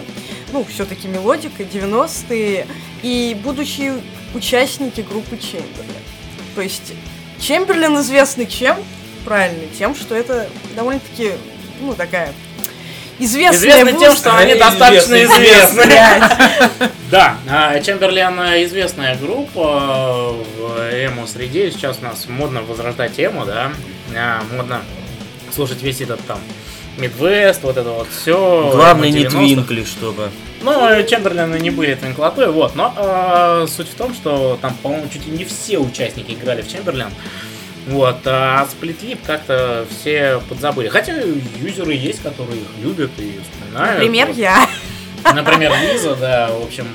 Ну, 0.53 0.63
все-таки 0.65 1.07
мелодика, 1.07 1.63
90-е 1.63 2.67
и 3.01 3.37
будущие 3.43 3.99
участники 4.35 5.01
группы 5.01 5.37
Чемберлен. 5.37 6.03
То 6.53 6.61
есть 6.61 6.93
Чемберлен 7.39 7.97
известный 7.99 8.45
чем? 8.45 8.77
Правильно, 9.25 9.63
тем, 9.77 9.95
что 9.95 10.15
это 10.15 10.49
довольно-таки, 10.75 11.31
ну, 11.81 11.93
такая 11.95 12.33
известная 13.19 13.83
Известны 13.83 13.99
тем, 13.99 14.15
что 14.15 14.35
они 14.35 14.53
Известны, 14.53 14.69
достаточно 14.69 15.23
известны. 15.23 16.89
Да, 17.11 17.37
а, 17.49 17.79
Чемберлен 17.79 18.37
э, 18.41 18.65
известная 18.65 19.15
группа 19.15 20.43
э, 20.59 20.59
в 20.59 21.05
эмо-среде. 21.05 21.71
Сейчас 21.71 21.99
у 22.01 22.03
нас 22.03 22.27
модно 22.27 22.61
возрождать 22.63 23.13
эмо, 23.17 23.45
да. 23.45 23.71
А, 24.13 24.43
Модно 24.53 24.81
слушать 25.53 25.81
весь 25.81 26.01
этот 26.01 26.19
там 26.25 26.37
Мидвест, 26.97 27.61
вот 27.63 27.77
это 27.77 27.91
вот 27.91 28.07
все. 28.09 28.71
Главное 28.73 29.09
не 29.09 29.25
твинкли, 29.25 29.83
чтобы. 29.83 30.31
Ну, 30.61 31.03
Чемберлены 31.03 31.59
не 31.59 31.69
были 31.69 31.93
твинклотой, 31.93 32.51
вот. 32.51 32.75
Но 32.75 32.93
э, 32.97 33.67
суть 33.69 33.87
в 33.87 33.93
том, 33.93 34.13
что 34.15 34.57
там, 34.61 34.75
по-моему, 34.81 35.07
чуть 35.13 35.25
ли 35.27 35.31
не 35.31 35.45
все 35.45 35.77
участники 35.77 36.31
играли 36.31 36.63
в 36.63 36.71
Чемберлен. 36.71 37.11
Вот, 37.87 38.17
а 38.25 38.67
сплитлип 38.69 39.19
как-то 39.25 39.85
все 39.89 40.41
подзабыли. 40.49 40.89
Хотя 40.89 41.13
юзеры 41.61 41.93
есть, 41.93 42.21
которые 42.21 42.61
их 42.61 42.67
любят 42.81 43.11
и 43.17 43.39
вспоминают. 43.41 43.95
Например, 43.99 44.27
Вот. 44.27 44.37
я. 44.37 44.69
Например, 45.33 45.73
Лиза, 45.81 46.15
да, 46.15 46.49
в 46.51 46.63
общем. 46.65 46.87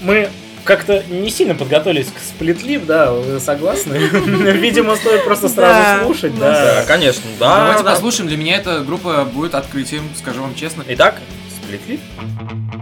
Мы 0.00 0.28
как-то 0.64 1.02
не 1.08 1.30
сильно 1.30 1.54
подготовились 1.54 2.06
к 2.08 2.18
сплитлип, 2.18 2.84
да, 2.86 3.12
вы 3.12 3.40
согласны? 3.40 3.94
Видимо, 4.12 4.96
стоит 4.96 5.24
просто 5.24 5.48
сразу 5.48 6.04
слушать, 6.04 6.38
Да, 6.38 6.52
да. 6.80 6.84
конечно, 6.86 7.22
да. 7.38 7.58
Давайте 7.58 7.84
да. 7.84 7.90
послушаем. 7.92 8.28
Для 8.28 8.36
меня 8.36 8.56
эта 8.56 8.80
группа 8.80 9.24
будет 9.24 9.54
открытием, 9.54 10.04
скажу 10.18 10.42
вам 10.42 10.54
честно. 10.54 10.84
Итак, 10.88 11.20
сплитли. 11.62 11.98
Strange 12.18 12.75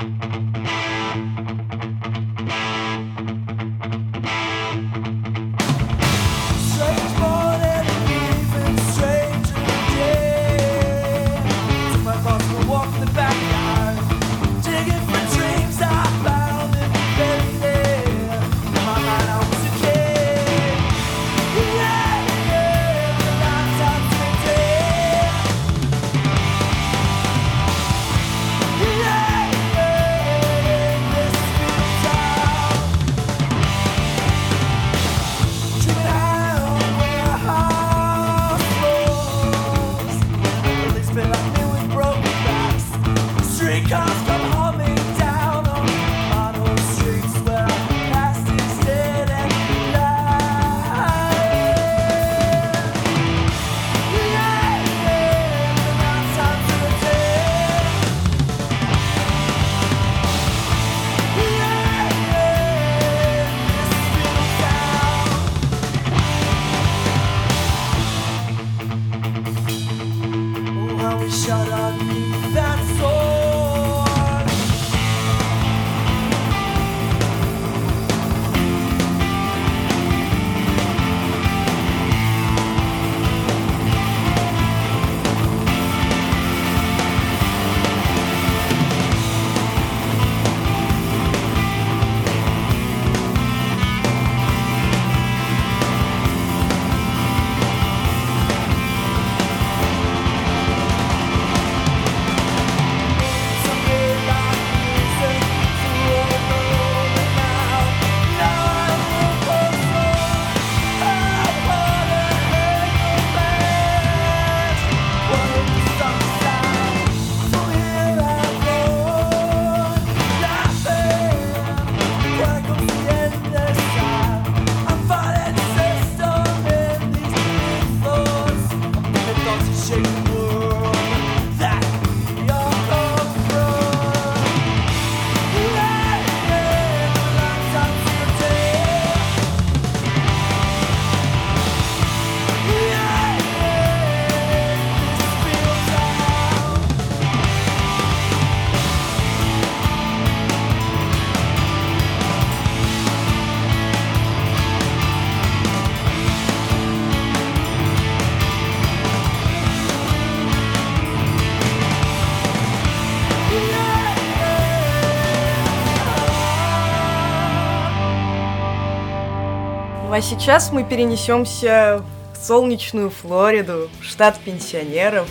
а 170.15 170.21
сейчас 170.21 170.71
мы 170.71 170.85
перенесемся 170.85 172.01
в 172.33 172.47
солнечную 172.47 173.11
Флориду, 173.11 173.91
в 174.01 174.05
штат 174.05 174.39
пенсионеров. 174.39 175.27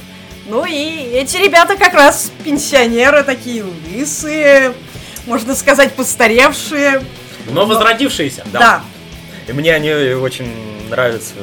Ну 0.46 0.66
и 0.66 0.74
эти 0.74 1.38
ребята 1.38 1.78
как 1.78 1.94
раз 1.94 2.30
пенсионеры, 2.44 3.24
такие 3.24 3.64
лысые, 3.64 4.74
можно 5.26 5.56
сказать, 5.56 5.94
постаревшие. 5.94 7.02
Но 7.50 7.66
возродившиеся. 7.66 8.44
Да. 8.52 8.84
И 9.48 9.54
мне 9.54 9.74
они 9.74 9.90
очень 10.16 10.90
нравятся, 10.90 11.36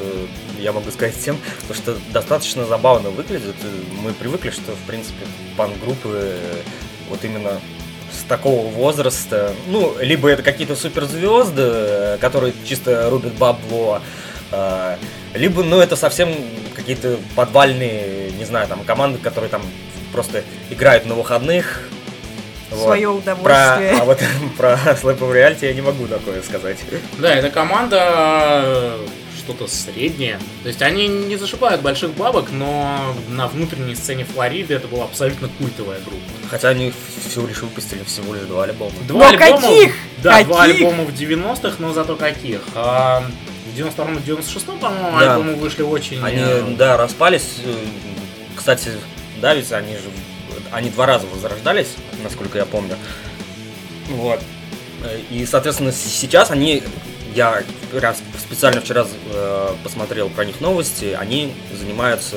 я 0.59 0.72
могу 0.72 0.91
сказать, 0.91 1.18
тем, 1.18 1.38
то, 1.66 1.72
что 1.72 1.97
достаточно 2.12 2.66
забавно 2.66 3.09
выглядят. 3.09 3.57
Мы 4.03 4.12
привыкли, 4.12 4.51
что, 4.51 4.72
в 4.72 4.86
принципе, 4.86 5.24
пан-группы 5.57 6.36
вот 7.09 7.24
именно 7.24 7.59
такого 8.31 8.68
возраста, 8.68 9.53
ну, 9.66 9.97
либо 10.01 10.31
это 10.31 10.43
какие-то 10.43 10.76
суперзвезды, 10.76 12.16
которые 12.20 12.55
чисто 12.64 13.11
рубят 13.11 13.35
бабло, 13.35 14.01
э, 14.53 14.97
либо, 15.35 15.64
ну, 15.64 15.81
это 15.81 15.97
совсем 15.97 16.33
какие-то 16.74 17.18
подвальные, 17.35 18.31
не 18.39 18.45
знаю, 18.45 18.68
там, 18.68 18.85
команды, 18.85 19.18
которые 19.18 19.51
там 19.51 19.62
просто 20.12 20.45
играют 20.70 21.07
на 21.07 21.14
выходных. 21.14 21.89
Вот. 22.70 22.85
Свое 22.85 23.09
Про, 23.09 23.16
удовольствие. 23.16 23.97
а 24.01 24.05
вот 24.05 24.20
про 24.57 24.74
Slap 24.74 25.18
of 25.18 25.33
Reality 25.33 25.66
я 25.66 25.74
не 25.74 25.83
могу 25.83 26.07
такое 26.07 26.41
сказать. 26.43 26.78
Да, 27.18 27.35
эта 27.35 27.51
команда, 27.51 28.95
что-то 29.41 29.66
среднее. 29.66 30.38
То 30.62 30.68
есть 30.68 30.80
они 30.82 31.09
не 31.09 31.36
зашибают 31.36 31.82
больших 31.82 32.12
бабок, 32.12 32.51
но 32.53 33.14
на 33.28 33.49
внутренней 33.49 33.95
сцене 33.97 34.24
Флориды 34.24 34.74
это 34.74 34.86
была 34.86 35.05
абсолютно 35.05 35.49
культовая 35.59 35.99
группа. 36.01 36.22
Хотя 36.49 36.68
они 36.68 36.93
всего 37.28 37.47
лишь 37.49 37.59
выпустили 37.62 38.05
всего 38.05 38.34
лишь 38.34 38.45
два 38.45 38.64
альбома. 38.64 38.93
Два 39.09 39.32
Но 39.32 39.38
каких? 39.38 39.95
Да, 40.22 40.43
два 40.45 40.66
Каких? 40.66 40.76
альбома 40.86 41.05
в 41.05 41.12
90-х, 41.14 41.76
но 41.78 41.93
зато 41.93 42.14
каких? 42.16 42.61
А, 42.74 43.24
в 43.74 43.78
92-м 43.78 44.18
и 44.18 44.20
96-м, 44.20 44.78
по-моему, 44.78 45.18
Да. 45.18 45.32
альбомы 45.34 45.55
вышли 45.57 45.82
очень... 45.82 46.22
Они, 46.22 46.38
э, 46.41 46.62
да, 46.76 46.97
распались. 46.97 47.57
Э, 47.64 47.74
Кстати, 48.55 48.91
да, 49.41 49.55
ведь 49.55 49.72
они 49.72 49.95
же 49.95 50.03
они 50.72 50.91
два 50.91 51.07
раза 51.07 51.26
возрождались, 51.26 51.88
насколько 52.22 52.59
я 52.59 52.64
помню. 52.64 52.97
Вот. 54.09 54.41
Э, 55.03 55.18
И, 55.30 55.47
соответственно, 55.47 55.93
сейчас 55.93 56.51
они, 56.51 56.82
я 57.34 57.62
специально 58.38 58.80
вчера 58.80 59.07
э, 59.32 59.68
посмотрел 59.82 60.28
про 60.28 60.45
них 60.45 60.61
новости, 60.61 61.16
они 61.18 61.53
занимаются 61.78 62.36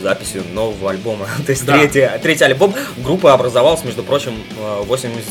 записью 0.00 0.44
нового 0.52 0.90
альбома. 0.90 1.26
То 1.46 1.52
есть 1.52 1.64
Да. 1.64 1.74
третий, 1.78 2.08
третий 2.22 2.44
альбом 2.44 2.74
группы 2.96 3.28
образовался, 3.28 3.86
между 3.86 4.02
прочим, 4.02 4.42
э, 4.58 4.82
80 4.84 5.24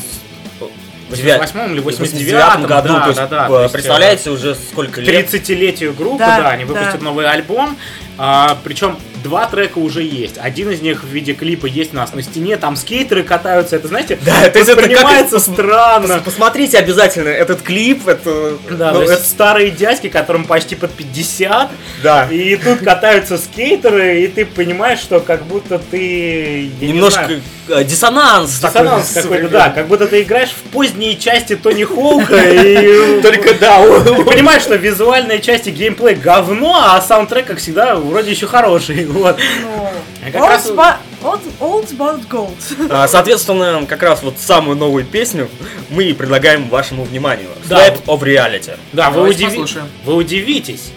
в 1.08 1.12
88-м 1.14 1.72
или 1.72 1.80
89 1.80 2.34
89-м 2.34 2.62
году. 2.66 2.88
да, 2.88 3.00
то 3.00 3.06
есть, 3.08 3.18
да, 3.18 3.26
да, 3.28 3.44
э, 3.46 3.48
то 3.48 3.62
есть, 3.62 3.72
представляете, 3.72 4.30
уже 4.30 4.54
сколько 4.54 5.00
к 5.00 5.04
лет. 5.04 5.26
30-летию 5.32 5.94
группы, 5.94 6.18
Да, 6.18 6.40
да, 6.40 6.50
они 6.50 6.64
выпустят 6.66 6.98
да. 6.98 7.04
новый 7.04 7.26
альбом. 7.26 7.78
А, 8.18 8.58
причем 8.64 8.98
два 9.22 9.46
трека 9.46 9.78
уже 9.78 10.02
есть. 10.02 10.36
Один 10.38 10.70
из 10.70 10.80
них 10.80 11.02
в 11.04 11.08
виде 11.08 11.32
клипа 11.34 11.66
есть 11.66 11.92
у 11.92 11.96
нас 11.96 12.14
на 12.14 12.22
стене, 12.22 12.56
там 12.56 12.76
скейтеры 12.76 13.22
катаются, 13.22 13.76
это, 13.76 13.88
знаете, 13.88 14.18
Да, 14.24 14.48
то 14.48 14.58
есть 14.58 14.70
это 14.70 14.88
как- 14.88 15.40
странно. 15.40 16.12
Пос- 16.14 16.22
Посмотрите 16.24 16.78
обязательно 16.78 17.28
этот 17.28 17.62
клип, 17.62 18.06
это... 18.08 18.54
Да, 18.70 18.92
ну, 18.92 19.00
это- 19.02 19.16
старые 19.22 19.70
дядьки, 19.70 20.08
которым 20.08 20.44
почти 20.44 20.74
под 20.74 20.92
50, 20.92 21.70
да. 22.02 22.28
и 22.30 22.56
тут 22.56 22.80
катаются 22.80 23.38
скейтеры, 23.38 24.22
и 24.22 24.28
ты 24.28 24.44
понимаешь, 24.46 24.98
что 25.00 25.20
как 25.20 25.44
будто 25.44 25.78
ты... 25.78 26.70
не 26.80 26.88
Немножко 26.88 27.24
знаю, 27.26 27.42
э, 27.68 27.84
диссонанс. 27.84 28.58
Диссонанс 28.60 29.10
какой-то, 29.12 29.48
да, 29.48 29.70
как 29.70 29.88
будто 29.88 30.06
ты 30.06 30.22
играешь 30.22 30.50
в 30.50 30.70
поздние 30.70 31.16
части 31.16 31.56
Тони 31.56 31.84
Хоука, 31.84 32.36
и 32.40 33.20
Только 33.20 33.54
да, 33.54 33.82
ты 34.02 34.14
понимаешь, 34.24 34.62
что 34.62 34.76
визуальные 34.76 35.40
части 35.40 35.70
геймплей 35.70 36.14
говно, 36.14 36.78
а 36.82 37.00
саундтрек, 37.00 37.46
как 37.46 37.58
всегда, 37.58 37.96
вроде 37.96 38.30
еще 38.30 38.46
хороший, 38.46 39.07
вот. 39.08 39.38
Ну, 39.62 39.90
А 40.24 40.30
как 40.30 40.42
раз- 40.42 40.70
old, 40.70 41.96
but 41.96 42.26
gold. 42.28 42.54
А, 42.90 43.08
Соответственно, 43.08 43.84
как 43.86 44.02
раз 44.02 44.22
вот 44.22 44.38
самую 44.38 44.76
новую 44.76 45.04
песню 45.04 45.48
мы 45.90 46.04
и 46.04 46.12
предлагаем 46.12 46.68
вашему 46.68 47.04
вниманию. 47.04 47.50
Да. 47.68 47.88
Slap 47.88 48.04
of 48.04 48.20
Reality. 48.20 48.76
Да, 48.92 49.10
вы, 49.10 49.22
вы 49.22 50.14
удивитесь. 50.14 50.92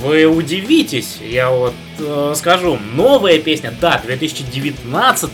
Вы 0.00 0.26
удивитесь, 0.26 1.18
я 1.20 1.50
вот 1.50 1.74
э, 1.98 2.32
скажу. 2.36 2.78
Новая 2.94 3.38
песня, 3.38 3.74
да, 3.78 4.00
2019 4.02 5.30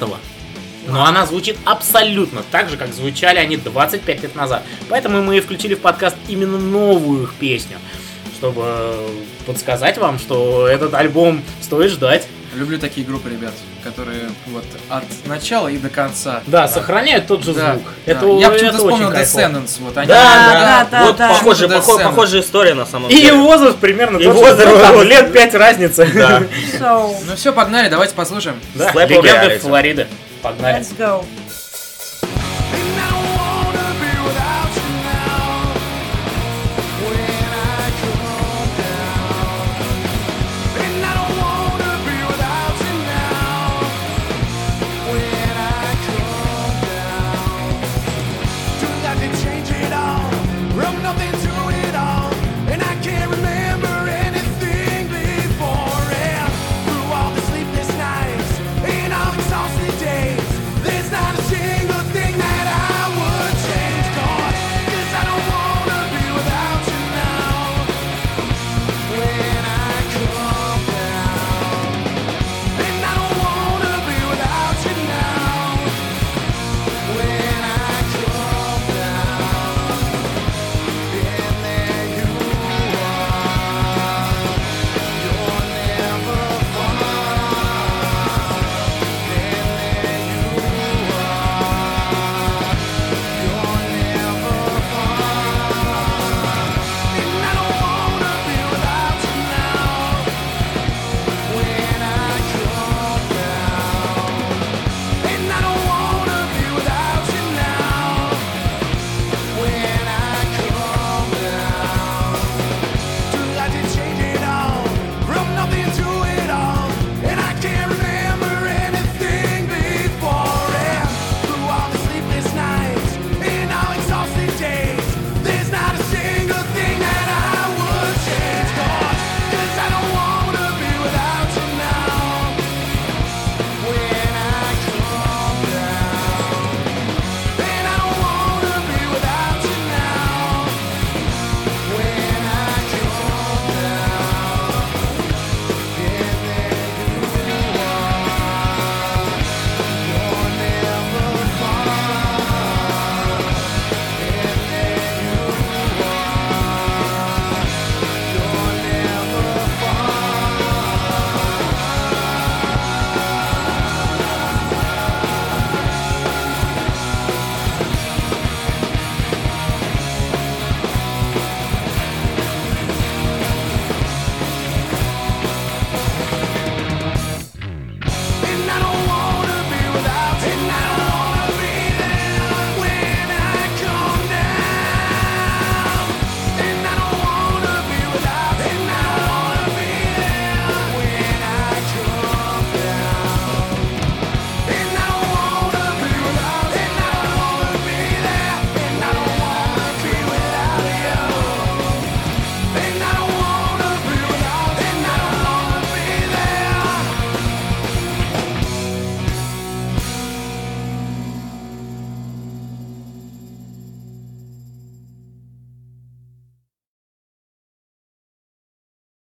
но 0.89 1.05
она 1.05 1.27
звучит 1.27 1.57
абсолютно 1.65 2.43
так 2.51 2.71
же, 2.71 2.77
как 2.77 2.93
звучали 2.93 3.39
они 3.39 3.57
25 3.57 4.23
лет 4.23 4.35
назад. 4.35 4.63
Поэтому 4.89 5.23
мы 5.23 5.37
и 5.37 5.41
включили 5.41 5.75
в 5.75 5.81
подкаст 5.81 6.17
именно 6.29 6.59
новую 6.59 7.25
их 7.25 7.35
песню, 7.35 7.79
чтобы 8.39 8.97
подсказать 9.47 9.99
вам, 9.99 10.19
что 10.19 10.69
этот 10.69 10.95
альбом 10.95 11.43
стоит 11.61 11.91
ждать. 11.91 12.27
Люблю 12.55 12.79
такие 12.79 13.07
группы, 13.07 13.29
ребят, 13.29 13.53
которые 13.85 14.31
вот 14.47 14.65
от 14.89 15.05
начала 15.27 15.69
и 15.69 15.77
до 15.77 15.91
конца. 15.91 16.41
Да, 16.47 16.67
сохраняют 16.67 17.27
тот 17.27 17.45
же 17.45 17.53
Да, 17.53 17.75
звук. 17.75 17.83
да. 18.07 18.13
Это, 18.13 18.27
Я 18.39 18.51
почему-то 18.51 18.83
очень 18.85 18.97
вспомнил. 18.97 19.11
Descendants. 19.11 19.77
Вот 19.81 19.97
они, 19.99 20.07
Да, 20.09 20.87
да, 20.91 21.05
вот 21.07 21.17
да. 21.19 21.29
похожая, 21.29 21.69
Почему-то 21.69 21.77
похо- 21.93 22.01
Descendants. 22.01 22.05
похожая 22.09 22.41
история 22.41 22.75
на 22.75 22.87
самом 22.87 23.11
И 23.11 23.15
деле. 23.17 23.35
возраст 23.35 23.77
примерно 23.79 24.17
И 24.17 24.25
тот 24.25 24.35
возраст, 24.37 24.81
там, 24.81 24.95
вот. 24.95 25.05
лет 25.07 25.33
5 25.33 25.55
разницы. 25.55 26.09
Да. 26.15 26.43
So, 26.81 27.15
Ну 27.27 27.37
все, 27.37 27.53
погнали, 27.53 27.89
давайте 27.91 28.15
послушаем. 28.15 28.57
Да, 28.75 28.93
легенды. 29.05 29.59
Флориды. 29.59 30.07
Погнали. 30.43 30.81
let's 30.81 30.97
go. 30.97 31.25